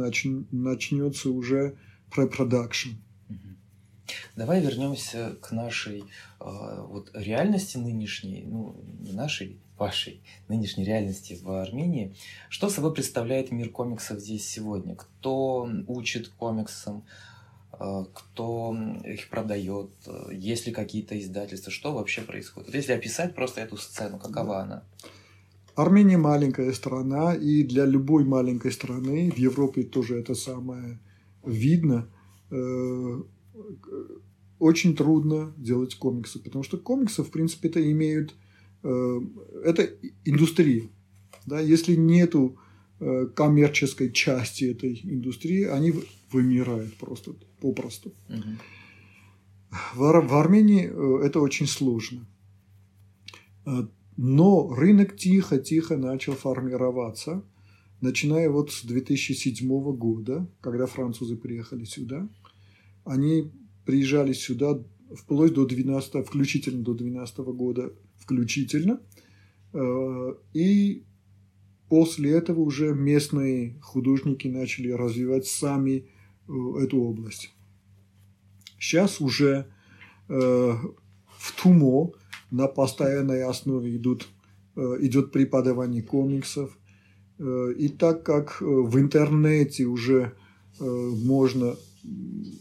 [0.50, 1.76] начнется уже
[2.10, 3.03] препродакшн.
[4.36, 6.04] Давай вернемся к нашей
[6.40, 12.14] вот реальности нынешней, ну не нашей, вашей нынешней реальности в Армении.
[12.48, 14.94] Что собой представляет мир комиксов здесь сегодня?
[14.96, 17.04] Кто учит комиксам?
[17.78, 19.90] Э, кто их продает?
[20.30, 21.72] Есть ли какие-то издательства?
[21.72, 22.68] Что вообще происходит?
[22.68, 24.82] Вот если описать просто эту сцену, какова она?
[25.74, 31.00] Армения маленькая страна, и для любой маленькой страны, в Европе тоже это самое
[31.44, 32.06] видно,
[32.50, 33.22] э,
[34.58, 38.34] очень трудно делать комиксы, потому что комиксы, в принципе, это имеют
[38.84, 39.20] Э,
[39.64, 39.90] это
[40.24, 40.88] индустрия.
[41.46, 41.58] Да?
[41.58, 42.58] Если нету
[43.00, 45.94] э, коммерческой части этой индустрии, они
[46.30, 48.12] вымирают просто попросту.
[48.28, 49.78] Угу.
[49.94, 52.26] В, в Армении э, это очень сложно.
[53.64, 53.86] Э,
[54.16, 57.42] но рынок тихо-тихо начал формироваться,
[58.02, 62.28] начиная вот с 2007 года, когда французы приехали сюда.
[63.04, 63.52] Они
[63.84, 64.82] приезжали сюда
[65.14, 69.00] вплоть до 12, включительно до 12 года, включительно.
[69.72, 71.04] Э, и
[71.88, 76.08] после этого уже местные художники начали развивать сами
[76.46, 77.54] эту область.
[78.78, 79.66] Сейчас уже
[80.28, 80.72] э,
[81.38, 82.12] в ТУМО
[82.50, 84.28] на постоянной основе идут,
[84.76, 86.76] э, идет преподавание комиксов.
[87.38, 90.34] Э, и так как э, в интернете уже
[90.80, 91.76] э, можно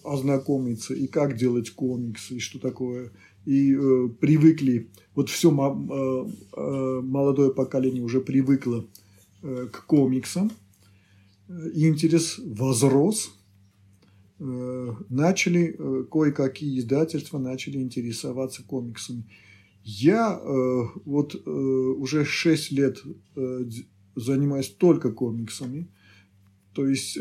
[0.04, 3.12] ознакомиться и как делать комиксы, и что такое,
[3.46, 8.86] и э, привыкли, вот все э, э, молодое поколение уже привыкло
[9.42, 10.52] э, к комиксам,
[11.74, 13.38] и интерес возрос–
[14.46, 19.24] Э, начали, э, кое-какие издательства начали интересоваться комиксами.
[19.84, 23.04] Я э, вот уже 6 лет
[24.16, 25.88] занимаюсь только комиксами,
[26.74, 27.18] то есть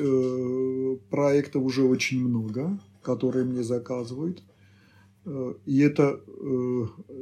[1.10, 4.42] проектов уже очень много, которые мне заказывают.
[5.66, 6.20] И это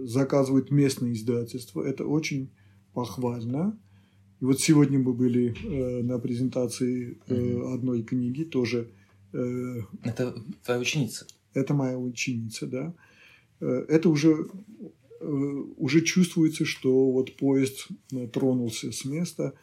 [0.04, 1.82] заказывают местные издательства.
[1.82, 2.50] Это очень
[2.94, 3.78] похвально.
[4.40, 5.54] И вот сегодня мы были
[6.02, 7.18] на презентации
[7.74, 8.90] одной книги, тоже
[9.32, 11.26] Э, это твоя ученица?
[11.54, 12.94] Это моя ученица, да.
[13.60, 14.48] Э, это уже,
[15.20, 15.26] э,
[15.76, 17.88] уже чувствуется, что вот поезд
[18.32, 19.54] тронулся с места.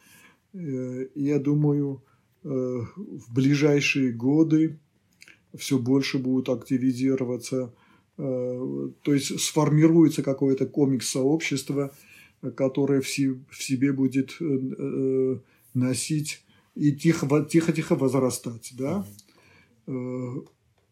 [0.53, 2.03] Я думаю,
[2.43, 4.79] в ближайшие годы
[5.55, 7.73] все больше будут активизироваться,
[8.15, 11.93] то есть сформируется какое-то комикс-сообщество,
[12.55, 14.37] которое в себе будет
[15.73, 16.43] носить
[16.75, 19.05] и тихо-тихо возрастать, да.
[19.87, 20.45] Mm-hmm.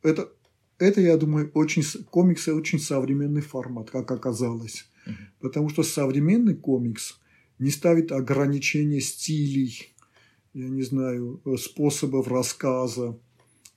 [0.04, 0.32] Э, это,
[0.80, 4.88] это, я думаю, очень, комиксы очень современный формат, как оказалось.
[5.40, 7.20] Потому что современный комикс
[7.60, 9.94] не ставит ограничения стилей,
[10.56, 13.16] я не знаю, э, способов рассказа.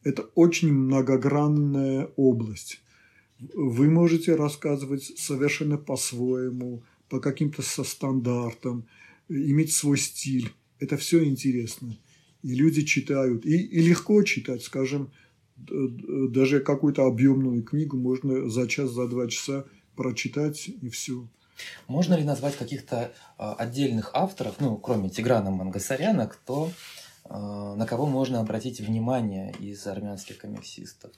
[0.02, 2.80] Это очень многогранная область.
[3.54, 8.86] Вы можете рассказывать совершенно по-своему, по каким-то со стандартам,
[9.28, 10.50] иметь свой стиль.
[10.78, 11.98] Это все интересно
[12.42, 13.44] и люди читают.
[13.44, 15.10] И, и легко читать, скажем,
[15.56, 21.28] даже какую-то объемную книгу можно за час, за два часа прочитать и все.
[21.86, 26.70] Можно ли назвать каких-то э, отдельных авторов, ну, кроме Тиграна Мангасаряна, кто,
[27.24, 31.12] э, на кого можно обратить внимание из армянских комиксистов?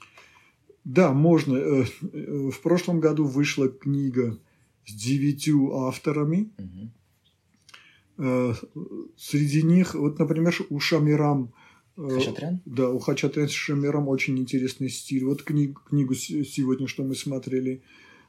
[0.83, 1.57] Да, можно.
[1.57, 4.39] Э, в прошлом году вышла книга
[4.85, 6.51] с девятью авторами.
[6.57, 6.91] Угу.
[9.17, 11.53] Среди них, вот, например, у Шамирам
[11.97, 12.61] э, Хачатрян?
[12.65, 15.25] Да, у Хачатрян с Шамирам очень интересный стиль.
[15.25, 17.83] Вот книг, книгу сегодня, что мы смотрели,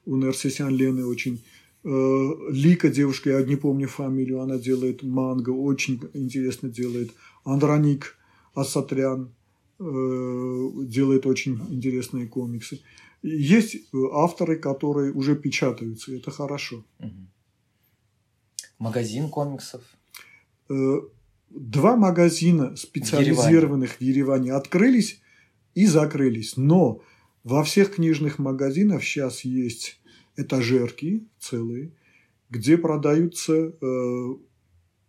[0.04, 1.44] у Нерсесян Лены очень
[1.84, 7.12] Лика, девушка, я не помню фамилию, она делает манго, очень интересно делает.
[7.44, 8.16] Андраник
[8.54, 9.34] Асатрян
[9.80, 12.80] делает очень интересные комиксы.
[13.22, 13.76] Есть
[14.12, 16.84] авторы, которые уже печатаются, это хорошо.
[18.78, 19.82] Магазин комиксов?
[20.68, 21.00] Э,
[21.50, 25.20] два магазина специализированных в Ереване открылись
[25.74, 26.56] и закрылись.
[26.56, 27.00] Но
[27.44, 30.00] во всех книжных магазинах сейчас есть
[30.36, 31.92] этажерки целые,
[32.50, 34.34] где продаются э,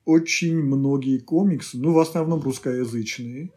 [0.06, 3.52] очень многие комиксы, ну, в основном русскоязычные.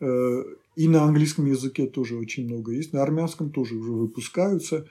[0.00, 0.44] Э,
[0.76, 4.86] и на английском языке тоже очень много есть, на армянском тоже уже выпускаются.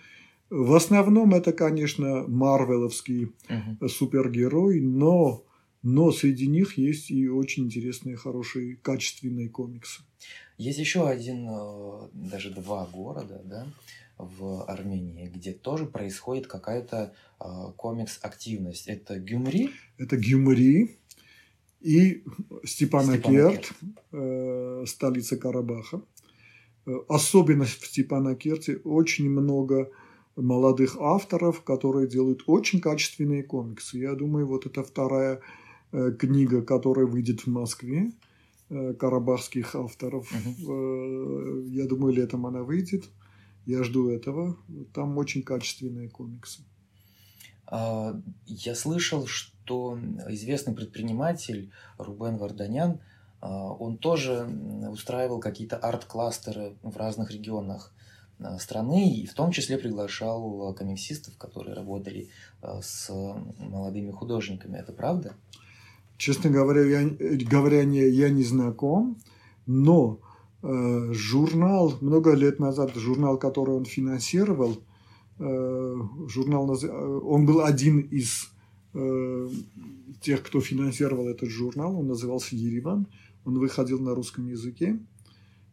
[0.49, 3.87] В основном это, конечно, марвеловский uh-huh.
[3.87, 5.43] супергерой, но,
[5.83, 10.01] но среди них есть и очень интересные, хорошие, качественные комиксы.
[10.57, 13.67] Есть еще один, э, даже два города, да,
[14.17, 18.87] в Армении, где тоже происходит какая-то э, комикс-активность.
[18.87, 19.71] Это Гюмри?
[19.97, 20.99] Это Гюмри
[21.81, 22.23] и
[22.63, 23.71] Степанакерт,
[24.11, 26.01] э, столица Карабаха.
[26.85, 29.91] Э, особенно в Степанакерте очень много
[30.35, 33.97] молодых авторов, которые делают очень качественные комиксы.
[33.97, 35.41] Я думаю, вот это вторая
[35.91, 38.11] э, книга, которая выйдет в Москве,
[38.69, 40.31] э, карабахских авторов.
[40.31, 41.67] Угу.
[41.67, 43.09] Я думаю, летом она выйдет.
[43.65, 44.57] Я жду этого.
[44.93, 46.61] Там очень качественные комиксы.
[47.67, 49.99] А, я слышал, что
[50.29, 52.99] известный предприниматель Рубен Варданян,
[53.41, 54.47] а, он тоже
[54.89, 57.91] устраивал какие-то арт-кластеры в разных регионах
[58.37, 62.29] Э, страны, и в том числе приглашал комиксистов, которые работали
[62.61, 63.09] э, с
[63.59, 64.77] молодыми художниками.
[64.77, 65.35] Это правда?
[66.17, 67.09] Честно говоря, я,
[67.49, 69.17] говоря не, я не знаком,
[69.65, 70.24] но Э,
[70.65, 74.81] журнал, много лет назад, журнал, который он финансировал,
[75.37, 75.95] э,
[76.27, 76.75] журнал,
[77.23, 78.49] он был один из
[80.21, 83.07] тех, кто финансировал этот журнал, он назывался «Ереван»,
[83.43, 84.97] он выходил на русском языке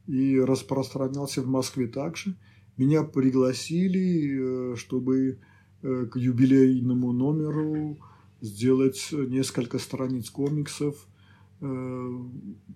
[0.09, 2.36] и распространялся в Москве также.
[2.76, 5.38] Меня пригласили, чтобы
[5.82, 7.97] к юбилейному номеру
[8.40, 11.07] сделать несколько страниц комиксов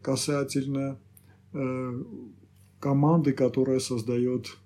[0.01, 1.06] касательно Э,
[2.81, 4.57] команды, которая создает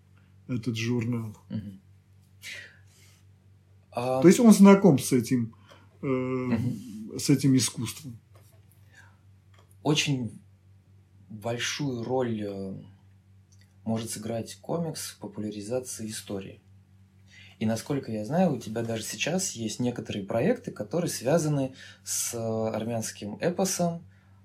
[0.48, 1.36] этот журнал.
[3.92, 4.20] А...
[4.20, 5.54] То есть он знаком с этим,
[6.02, 7.18] э, угу.
[7.18, 8.18] с этим искусством.
[9.82, 10.40] Очень
[11.28, 12.74] большую роль э,
[13.84, 16.60] может сыграть комикс в популяризации истории.
[17.58, 21.74] И насколько я знаю, у тебя даже сейчас есть некоторые проекты, которые связаны
[22.04, 24.02] с армянским эпосом,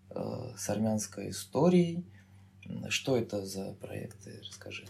[0.09, 2.05] с армянской историей,
[2.89, 4.41] что это за проекты?
[4.47, 4.85] Расскажи.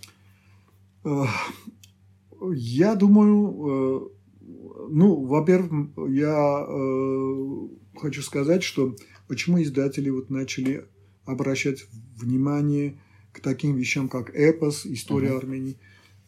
[2.54, 4.12] Я думаю,
[4.42, 4.48] э,
[4.90, 7.68] ну, во-первых, я э,
[7.98, 8.96] хочу сказать, что
[9.28, 10.86] почему издатели вот начали
[11.26, 13.00] обращать внимание
[13.32, 15.38] к таким вещам, как эпос, история uh-huh.
[15.38, 15.78] Армении.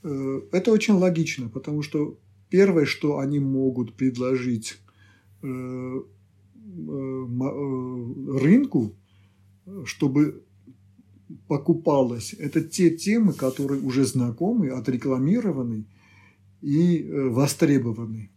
[0.04, 2.18] Э, это очень логично, потому что
[2.50, 4.80] первое, что они могут предложить
[8.40, 8.96] рынку,
[9.86, 10.47] чтобы
[11.48, 15.86] покупалось, это те темы, которые уже знакомы, отрекламированы
[16.62, 18.32] и э, востребованы.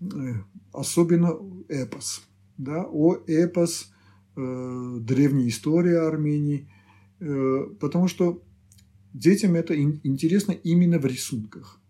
[0.00, 0.34] Э,
[0.72, 1.36] особенно
[1.68, 2.22] эпос.
[2.56, 2.86] Да?
[2.90, 3.90] О эпос,
[4.36, 6.68] э, древняя история Армении.
[7.20, 8.42] Э, потому что
[9.12, 11.80] детям это интересно именно в рисунках.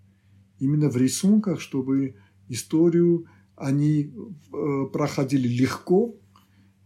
[0.59, 2.16] Именно в рисунках, чтобы
[2.49, 4.12] историю они
[4.53, 6.14] э, проходили легко,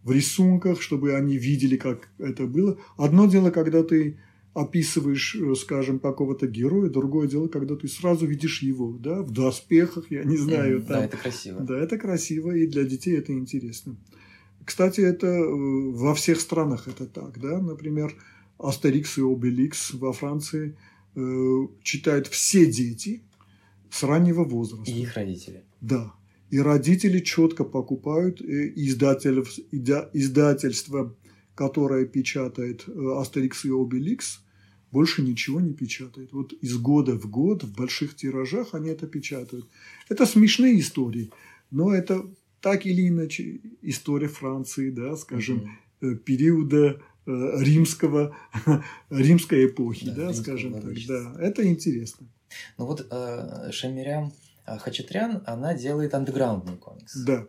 [0.02, 2.78] в рисунках, чтобы они видели, как это было.
[2.96, 4.18] Одно дело, когда ты
[4.54, 10.10] описываешь, э, скажем, какого-то героя, другое дело, когда ты сразу видишь его, да, в доспехах,
[10.10, 10.80] я не знаю.
[10.80, 10.88] Mm, там.
[10.88, 11.60] Да, это красиво.
[11.60, 13.96] Да, это красиво, и для детей это интересно.
[14.64, 18.14] Кстати, это э, во всех странах это так, да, например,
[18.58, 20.76] Астерикс и Обеликс во Франции
[21.14, 21.20] э,
[21.82, 23.22] читают все дети
[23.90, 24.90] с раннего возраста.
[24.90, 25.64] И их родители.
[25.80, 26.14] Да.
[26.52, 28.42] И родители четко покупают
[30.12, 31.16] издательство,
[31.54, 34.42] которое печатает э, Астерикс и Обеликс,
[34.90, 36.32] больше ничего не печатает.
[36.32, 39.66] Вот из года в год в больших тиражах они это печатают.
[40.10, 41.30] Это смешные истории,
[41.70, 42.26] но это
[42.60, 45.70] так или иначе история Франции, да, скажем,
[46.02, 46.16] угу.
[46.16, 48.36] периода э, римского,
[49.08, 50.94] римской эпохи, да, да скажем так.
[51.08, 52.26] Да, это интересно.
[52.76, 54.34] Ну вот э, Шамирям
[54.64, 57.16] Хачатрян, она делает андеграундный комикс.
[57.24, 57.46] Да.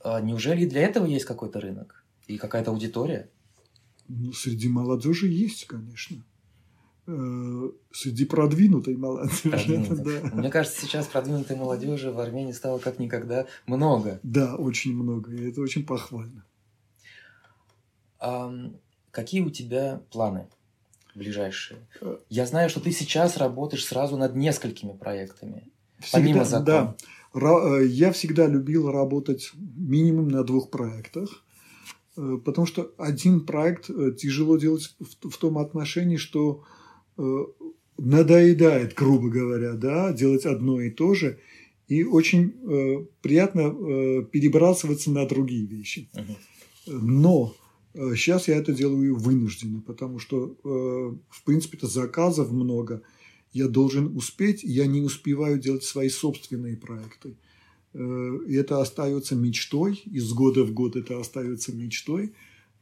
[0.00, 3.30] А неужели для этого есть какой-то рынок и какая-то аудитория?
[4.08, 6.24] Ну, среди молодежи есть, конечно.
[7.06, 9.42] Э, среди продвинутой молодежи.
[9.50, 10.20] Продвинутой.
[10.22, 10.36] Да.
[10.36, 14.20] Мне кажется, сейчас продвинутой молодежи в Армении стало как никогда много.
[14.22, 15.32] Да, очень много.
[15.32, 16.44] И это очень похвально.
[18.18, 18.52] А
[19.10, 20.48] какие у тебя планы
[21.14, 21.80] ближайшие?
[22.00, 22.18] Э.
[22.28, 25.70] Я знаю, что ты сейчас работаешь сразу над несколькими проектами.
[26.00, 26.64] Всегда, Помимо закона.
[26.64, 26.96] Да.
[27.34, 31.44] Э, я всегда любил работать минимум на двух проектах,
[32.16, 36.64] э, потому что один проект э, тяжело делать в, том отношении, что
[37.96, 41.40] надоедает, грубо говоря, да, делать одно и то же,
[41.88, 43.72] и очень приятно
[44.22, 46.08] перебрасываться на другие вещи.
[46.86, 47.56] Но
[47.92, 53.02] сейчас я это делаю вынужденно, потому что, в принципе-то, заказов много–
[53.58, 57.36] я должен успеть, я не успеваю делать свои собственные проекты.
[57.92, 62.34] Э, и это остается мечтой, из года в год это остается мечтой,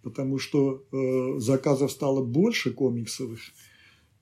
[0.03, 3.41] потому что э, заказов стало больше комиксовых,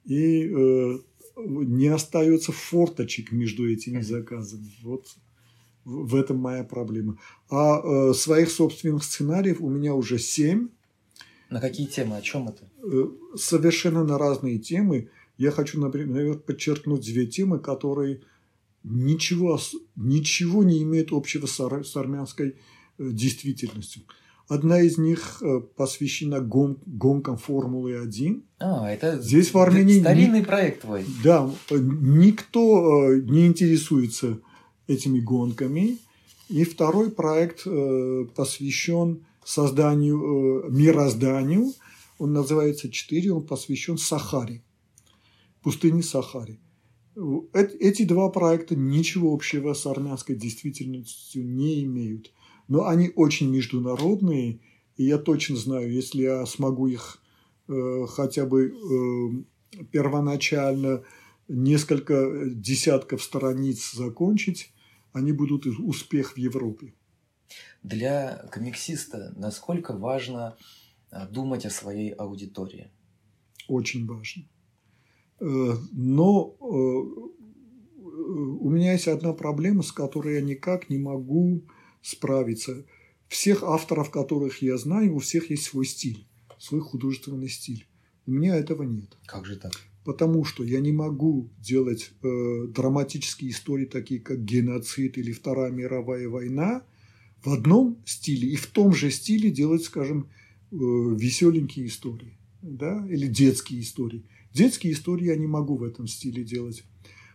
[0.04, 0.98] и э,
[1.36, 4.70] не остается форточек между этими заказами.
[4.82, 5.06] Вот
[5.84, 7.18] в этом моя проблема.
[7.50, 10.68] А своих собственных сценариев у меня уже семь.
[11.50, 12.16] На какие темы?
[12.16, 12.70] О чем это?
[13.36, 15.10] Совершенно на разные темы.
[15.36, 18.20] Я хочу, например, подчеркнуть две темы, которые
[18.84, 19.58] ничего,
[19.96, 22.56] ничего не имеют общего с армянской
[22.98, 24.02] э, действительностью.
[24.46, 28.42] Одна из них э, посвящена гон, гонкам Формулы-1.
[28.60, 31.04] А, это Здесь в Армении старинный ни, проект твой.
[31.24, 34.38] Да, никто э, не интересуется
[34.86, 35.98] этими гонками.
[36.50, 37.66] И второй проект
[38.36, 41.72] посвящен созданию, мирозданию.
[42.18, 44.62] Он называется «Четыре», он посвящен Сахаре
[45.64, 46.60] пустыне Сахаре.
[47.52, 52.32] Эти два проекта ничего общего с армянской действительностью не имеют.
[52.68, 54.60] Но они очень международные,
[54.96, 57.22] и я точно знаю, если я смогу их
[57.68, 61.02] э, хотя бы э, первоначально
[61.48, 64.72] несколько десятков страниц закончить,
[65.12, 66.94] они будут успех в Европе.
[67.82, 70.56] Для комиксиста насколько важно
[71.10, 72.90] э, думать о своей аудитории?
[73.68, 74.44] Очень важно.
[75.40, 76.64] Э, но э,
[78.64, 81.64] у меня есть одна проблема, с которой я никак не могу
[82.02, 82.84] справиться.
[83.28, 86.26] Всех авторов, которых я знаю, у всех есть свой стиль,
[86.58, 87.86] свой художественный стиль.
[88.26, 89.16] У меня этого нет.
[89.26, 89.72] Как же так?
[90.04, 96.28] Потому что я не могу делать э, драматические истории, такие как геноцид или Вторая мировая
[96.28, 96.84] война,
[97.42, 100.28] в одном стиле и в том же стиле делать, скажем,
[100.70, 104.24] э, веселенькие истории, да, или детские истории.
[104.54, 106.84] Детские истории я не могу в этом стиле делать.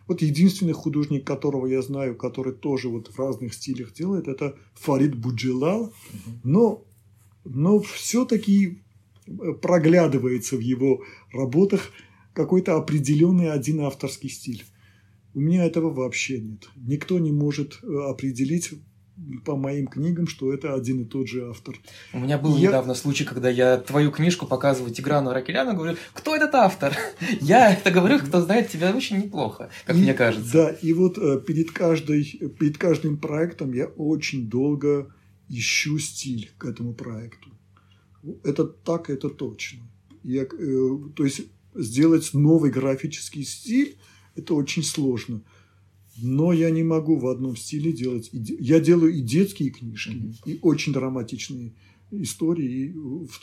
[0.08, 5.14] Вот единственный художник, которого я знаю, который тоже вот в разных стилях делает, это Фарид
[5.14, 5.92] Буджилал.
[6.42, 6.84] Но,
[7.44, 8.82] но все-таки
[9.26, 11.92] э, проглядывается в его работах
[12.32, 14.64] какой-то определенный один авторский стиль.
[15.34, 16.68] У меня этого вообще нет.
[16.74, 18.70] Никто не может э, определить
[19.44, 21.76] по моим книгам, что это один и тот же автор.
[22.12, 22.68] У меня был я...
[22.68, 26.96] недавно случай, когда я твою книжку показываю Тиграну Ракеляну, говорю, кто этот автор?
[27.40, 30.52] Я это говорю, кто знает тебя очень неплохо, как и, мне кажется.
[30.52, 32.24] Да, и вот э, перед, каждой,
[32.58, 35.14] перед каждым проектом я очень долго
[35.48, 37.50] ищу стиль к этому проекту.
[38.44, 39.80] Это так, это точно.
[40.22, 41.42] Я, э, то есть
[41.74, 43.98] сделать новый графический стиль–
[44.34, 45.42] это очень сложно–
[46.20, 48.30] но я не могу в одном стиле делать.
[48.32, 50.52] Я делаю и детские книжки, mm-hmm.
[50.52, 51.72] и очень драматичные
[52.10, 52.86] истории.
[52.86, 52.94] И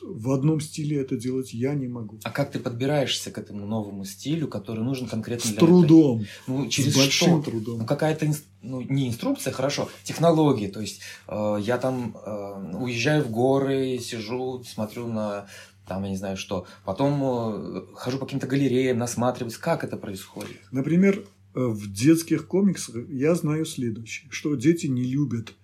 [0.01, 2.19] в одном стиле это делать я не могу.
[2.23, 6.21] А как ты подбираешься к этому новому стилю, который нужен конкретно С для трудом.
[6.21, 6.29] Этой...
[6.47, 7.51] Ну, через С большим что?
[7.51, 7.79] трудом.
[7.79, 10.67] Ну, какая-то ну, не инструкция, хорошо, технологии.
[10.67, 15.47] То есть э, я там э, уезжаю в горы, сижу, смотрю на
[15.87, 16.65] там, я не знаю что.
[16.83, 20.59] Потом э, хожу по каким-то галереям, насматриваюсь, как это происходит.
[20.71, 21.23] Например,
[21.65, 25.55] в детских комиксах я знаю следующее, что дети не любят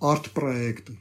[0.00, 0.98] арт-проекты.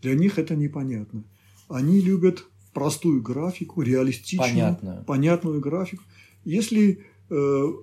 [0.00, 1.24] Для них это непонятно.
[1.68, 6.04] Они любят простую графику, реалистичную, понятную, понятную графику.
[6.44, 7.34] Если, э,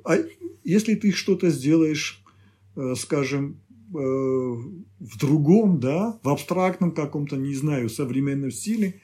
[0.06, 0.18] а,
[0.64, 2.24] если ты что-то сделаешь,
[2.78, 3.60] э, скажем,
[3.94, 9.02] э, в другом, да, в абстрактном каком-то, не знаю, современном стиле,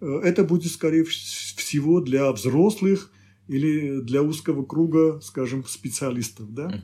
[0.00, 3.10] э, это будет, скорее всего, для взрослых–
[3.48, 6.80] или для узкого круга, скажем, специалистов, да,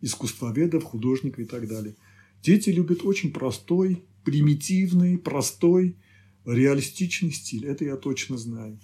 [0.00, 1.94] искусствоведов, художников и так далее.
[2.42, 5.96] Дети любят очень простой, примитивный, простой,
[6.44, 7.66] реалистичный стиль.
[7.66, 8.80] Это я точно знаю.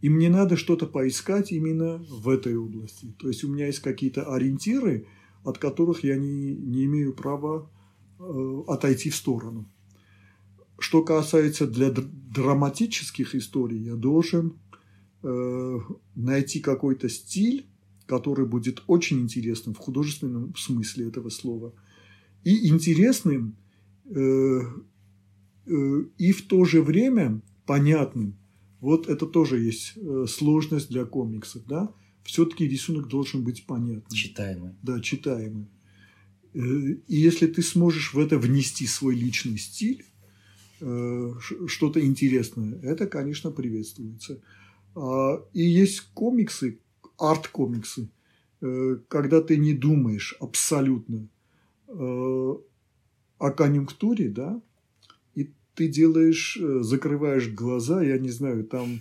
[0.00, 3.14] И мне надо что-то поискать именно в этой области.
[3.18, 5.06] То есть у меня есть какие-то ориентиры,
[5.44, 7.70] от которых я не, не имею права
[8.18, 9.70] э, отойти в сторону.
[10.78, 14.58] Что касается для драматических историй, я должен
[16.14, 17.66] найти какой-то стиль,
[18.06, 21.72] который будет очень интересным в художественном смысле этого слова,
[22.44, 23.56] и интересным,
[24.04, 24.60] э,
[25.66, 28.36] э, и в то же время понятным.
[28.80, 29.94] Вот это тоже есть
[30.28, 31.90] сложность для комиксов, да?
[32.22, 34.10] Все-таки рисунок должен быть понятным.
[34.10, 34.72] Читаемый.
[34.82, 35.68] Да, читаемый.
[36.52, 40.04] И если ты сможешь в это внести свой личный стиль,
[40.76, 44.42] что-то интересное, это, конечно, приветствуется.
[44.94, 46.78] А, и есть комиксы,
[47.18, 48.08] арт-комиксы,
[48.60, 51.28] э, когда ты не думаешь абсолютно
[51.88, 52.54] э,
[53.38, 54.60] о конъюнктуре, да,
[55.34, 59.00] и ты делаешь, э, закрываешь глаза, я не знаю, там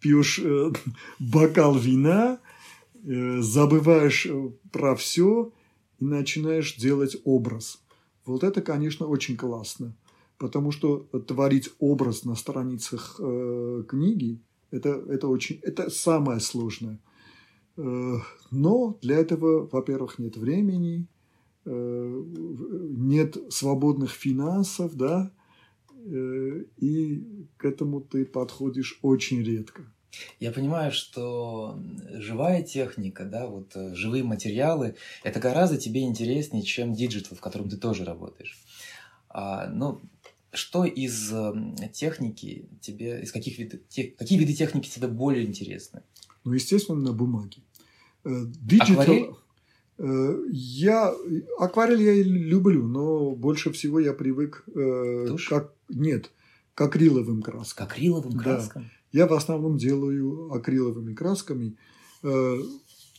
[0.00, 0.40] пьешь
[1.18, 2.40] бокал вина,
[3.04, 4.26] забываешь
[4.72, 5.52] про все
[5.98, 7.82] и начинаешь делать образ.
[8.24, 9.94] Вот это, конечно, очень классно
[10.38, 17.00] потому что творить образ на страницах э, книги это, это очень это самое сложное.
[17.76, 18.16] Э,
[18.50, 21.06] но для этого, во-первых, нет времени,
[21.64, 22.22] э,
[22.90, 25.32] нет свободных финансов, да,
[25.94, 29.82] э, и к этому ты подходишь очень редко.
[30.40, 31.78] Я понимаю, что
[32.14, 37.68] живая техника, да, вот э, живые материалы, это гораздо тебе интереснее, чем digital, в котором
[37.68, 38.58] ты тоже работаешь.
[39.28, 40.00] А, ну,
[40.52, 46.02] что из эм, техники тебе, из каких видов, те, какие виды техники тебе более интересны?
[46.44, 47.62] Ну, естественно, на бумаге.
[48.24, 49.30] Digital, Акварель?
[49.98, 51.12] Э, я
[51.58, 55.48] акварель я люблю, но больше всего я привык э, Тушь?
[55.48, 56.30] как нет
[56.74, 57.86] к акриловым краскам.
[57.86, 58.82] К акриловым краскам.
[58.82, 58.88] Да.
[59.10, 61.76] Я в основном делаю акриловыми красками.
[62.22, 62.58] Э,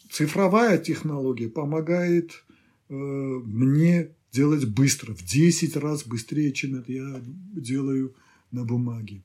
[0.10, 2.44] цифровая технология помогает
[2.88, 7.22] мне делать быстро, в 10 раз быстрее, чем это я
[7.54, 8.16] делаю
[8.52, 9.22] на бумаге.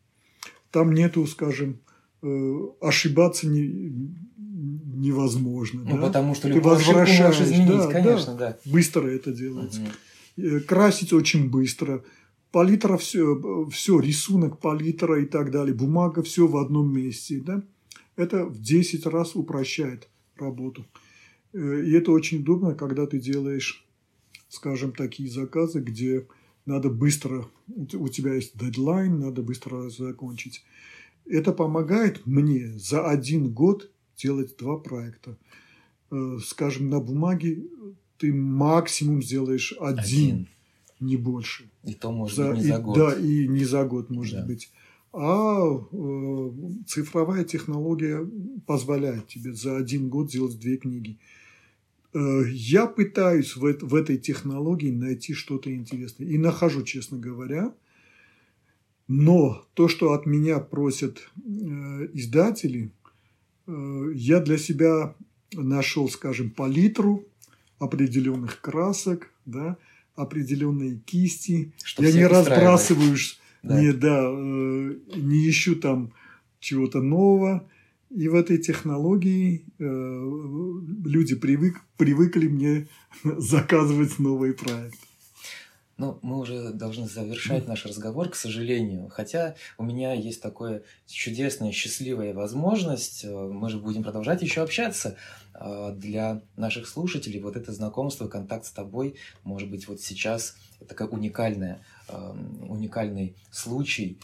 [0.70, 1.80] Там нету, скажем,
[2.22, 3.92] э, ошибаться не,
[4.36, 5.82] невозможно.
[5.84, 6.07] Ну, да?
[6.07, 8.59] потому что Ты любую можешь возвращаешь, изменить, да, конечно, да.
[8.64, 9.80] Быстро это делается.
[9.80, 9.90] Мгм.
[10.36, 12.05] Э, Красить очень быстро.
[12.50, 17.42] Палитра все, все, рисунок, палитра и так далее, бумага, все в одном месте.
[17.44, 17.62] Да?
[18.16, 20.86] Это в 10 раз упрощает работу.
[21.52, 23.84] Э, И это очень удобно, когда ты делаешь,
[24.55, 26.26] скажем, такие заказы, где
[26.66, 27.46] надо быстро,
[27.94, 30.64] у тебя есть дедлайн, надо быстро закончить.
[31.26, 35.36] Это помогает мне за один год делать два проекта.
[36.11, 37.64] Э, Скажем, на бумаге
[38.18, 39.98] ты максимум сделаешь один,
[40.34, 40.48] Один.
[41.00, 41.64] не больше.
[41.84, 42.96] И то, может За- быть, не и- за год.
[42.96, 44.46] Да, и не за год, может Да.
[44.46, 44.70] быть.
[45.12, 45.61] А
[45.92, 46.50] э,
[46.86, 48.26] цифровая технология
[48.66, 51.12] позволяет тебе за один год сделать две книги.
[51.12, 51.34] Э,
[52.15, 56.27] я пытаюсь в, в этой технологии найти что-то интересное.
[56.27, 57.73] И нахожу, честно говоря.
[59.07, 62.91] Но то, что от меня просят э, издатели,
[63.67, 65.15] э, я для себя
[65.53, 67.27] нашел, скажем, палитру
[67.79, 69.77] определенных красок, да,
[70.15, 71.73] определенные кисти.
[71.83, 73.81] Что я не разбрасываюсь, Да.
[73.81, 76.12] не, да, э, не ищу там
[76.61, 77.69] чего-то нового.
[78.15, 82.87] И в этой технологии э, люди привык, привыкли мне
[83.25, 84.99] заказывать новый проект.
[85.97, 89.09] Ну, мы уже должны завершать наш разговор, к сожалению.
[89.09, 93.25] Хотя у меня есть такая чудесная, счастливая возможность.
[93.25, 95.17] э, Мы же будем продолжать еще общаться.
[95.53, 100.57] Э, Для наших слушателей вот это знакомство, контакт с тобой, может быть, вот сейчас
[100.89, 102.33] такая уникальная, э,
[102.69, 104.19] уникальный случай.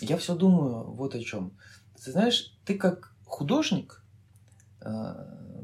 [0.00, 1.52] Я все думаю вот о чем.
[2.02, 4.02] Ты знаешь, ты как художник,
[4.80, 5.14] э,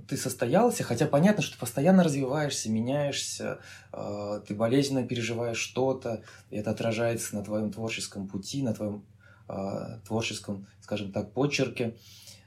[0.09, 3.61] ты состоялся, хотя понятно, что ты постоянно развиваешься, меняешься,
[3.93, 9.05] э, ты болезненно переживаешь что-то, и это отражается на твоем творческом пути, на твоем
[9.49, 11.97] э, творческом, скажем так, почерке.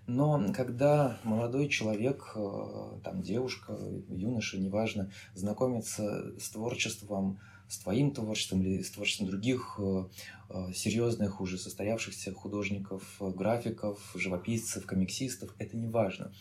[0.08, 2.34] Но когда молодой человек,
[3.04, 3.78] там девушка,
[4.08, 10.06] юноша, неважно, знакомится с творчеством, с твоим творчеством или с творчеством других э,
[10.50, 16.32] э, серьезных, уже состоявшихся художников, графиков, живописцев, комиксистов, это не важно.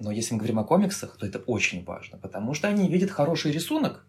[0.00, 3.52] Но если мы говорим о комиксах, то это очень важно, потому что они видят хороший
[3.52, 4.06] рисунок,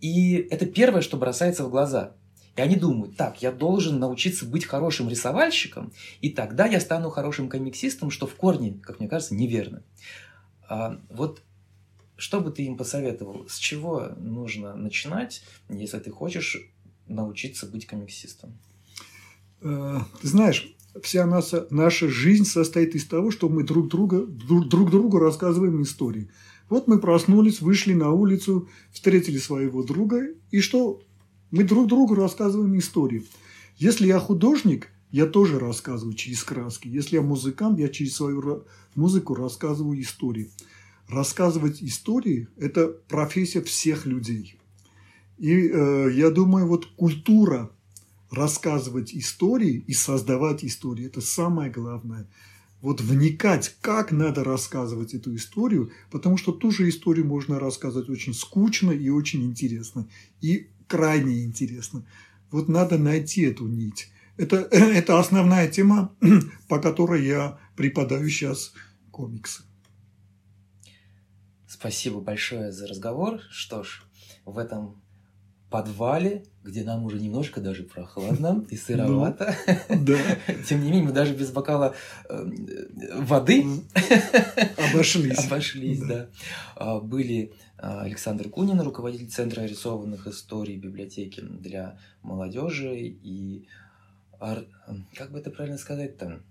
[0.00, 2.14] и это первое, что бросается в глаза.
[2.56, 7.48] И они думают, так, я должен научиться быть хорошим рисовальщиком, и тогда я стану хорошим
[7.48, 9.82] комиксистом, что в корне, как мне кажется, неверно.
[10.68, 11.42] А, вот
[12.20, 13.46] что бы ты им посоветовал?
[13.48, 16.58] С чего нужно начинать, если ты хочешь
[17.06, 18.58] научиться быть комиксистом?
[19.62, 24.68] Э, Ты знаешь, вся наша, наша жизнь состоит из того, что мы друг, друга, друг,
[24.68, 26.30] друг другу рассказываем истории.
[26.68, 31.02] Вот мы проснулись, вышли на улицу, встретили своего друга, и что?
[31.50, 33.24] Мы друг другу рассказываем истории.
[33.76, 36.86] Если я художник, я тоже рассказываю через краски.
[36.86, 38.64] Если я музыкант, я через свою
[38.94, 40.50] музыку рассказываю истории.
[41.10, 44.56] Рассказывать истории– это профессия всех людей.
[45.38, 47.72] И э, я думаю, вот культура
[48.30, 52.28] рассказывать истории и создавать истории– это самое главное.
[52.80, 58.32] Вот вникать, как надо рассказывать эту историю, потому что ту же историю можно рассказывать очень
[58.32, 60.08] скучно и очень интересно,
[60.40, 62.06] и крайне интересно.
[62.52, 64.12] Вот надо найти эту нить.
[64.36, 66.14] Это, это основная тема,
[66.68, 68.74] по которой я преподаю сейчас
[69.10, 69.64] комиксы.
[71.80, 73.40] Спасибо большое за разговор.
[73.48, 74.02] Что ж,
[74.44, 75.00] в этом
[75.70, 79.56] подвале, где нам уже немножко даже прохладно и сыровато,
[79.88, 80.18] Да,
[80.68, 81.94] тем не менее мы даже без бокала
[82.28, 82.44] э,
[83.16, 83.64] воды
[84.92, 85.46] обошлись.
[85.46, 86.28] обошлись, Да.
[86.76, 93.66] А, Были а, Александр Кунин, руководитель Центра рисованных историй библиотеки для молодежи и
[94.38, 96.42] как бы это правильно сказать-то?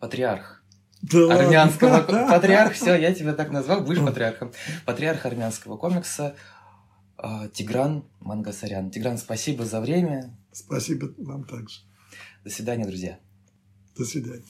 [0.00, 0.64] Патриарх
[1.02, 1.44] Да ладно.
[1.44, 4.52] армянского ко- патриарх, все, я тебя так назвал, будешь патриархом.
[4.84, 6.34] Патриарх армянского комикса
[7.18, 8.90] а, Тигран Мангасарян.
[8.90, 10.36] Тигран, спасибо за время.
[10.52, 11.80] Спасибо вам также.
[12.44, 13.18] До свидания, друзья.
[13.96, 14.44] До свидания.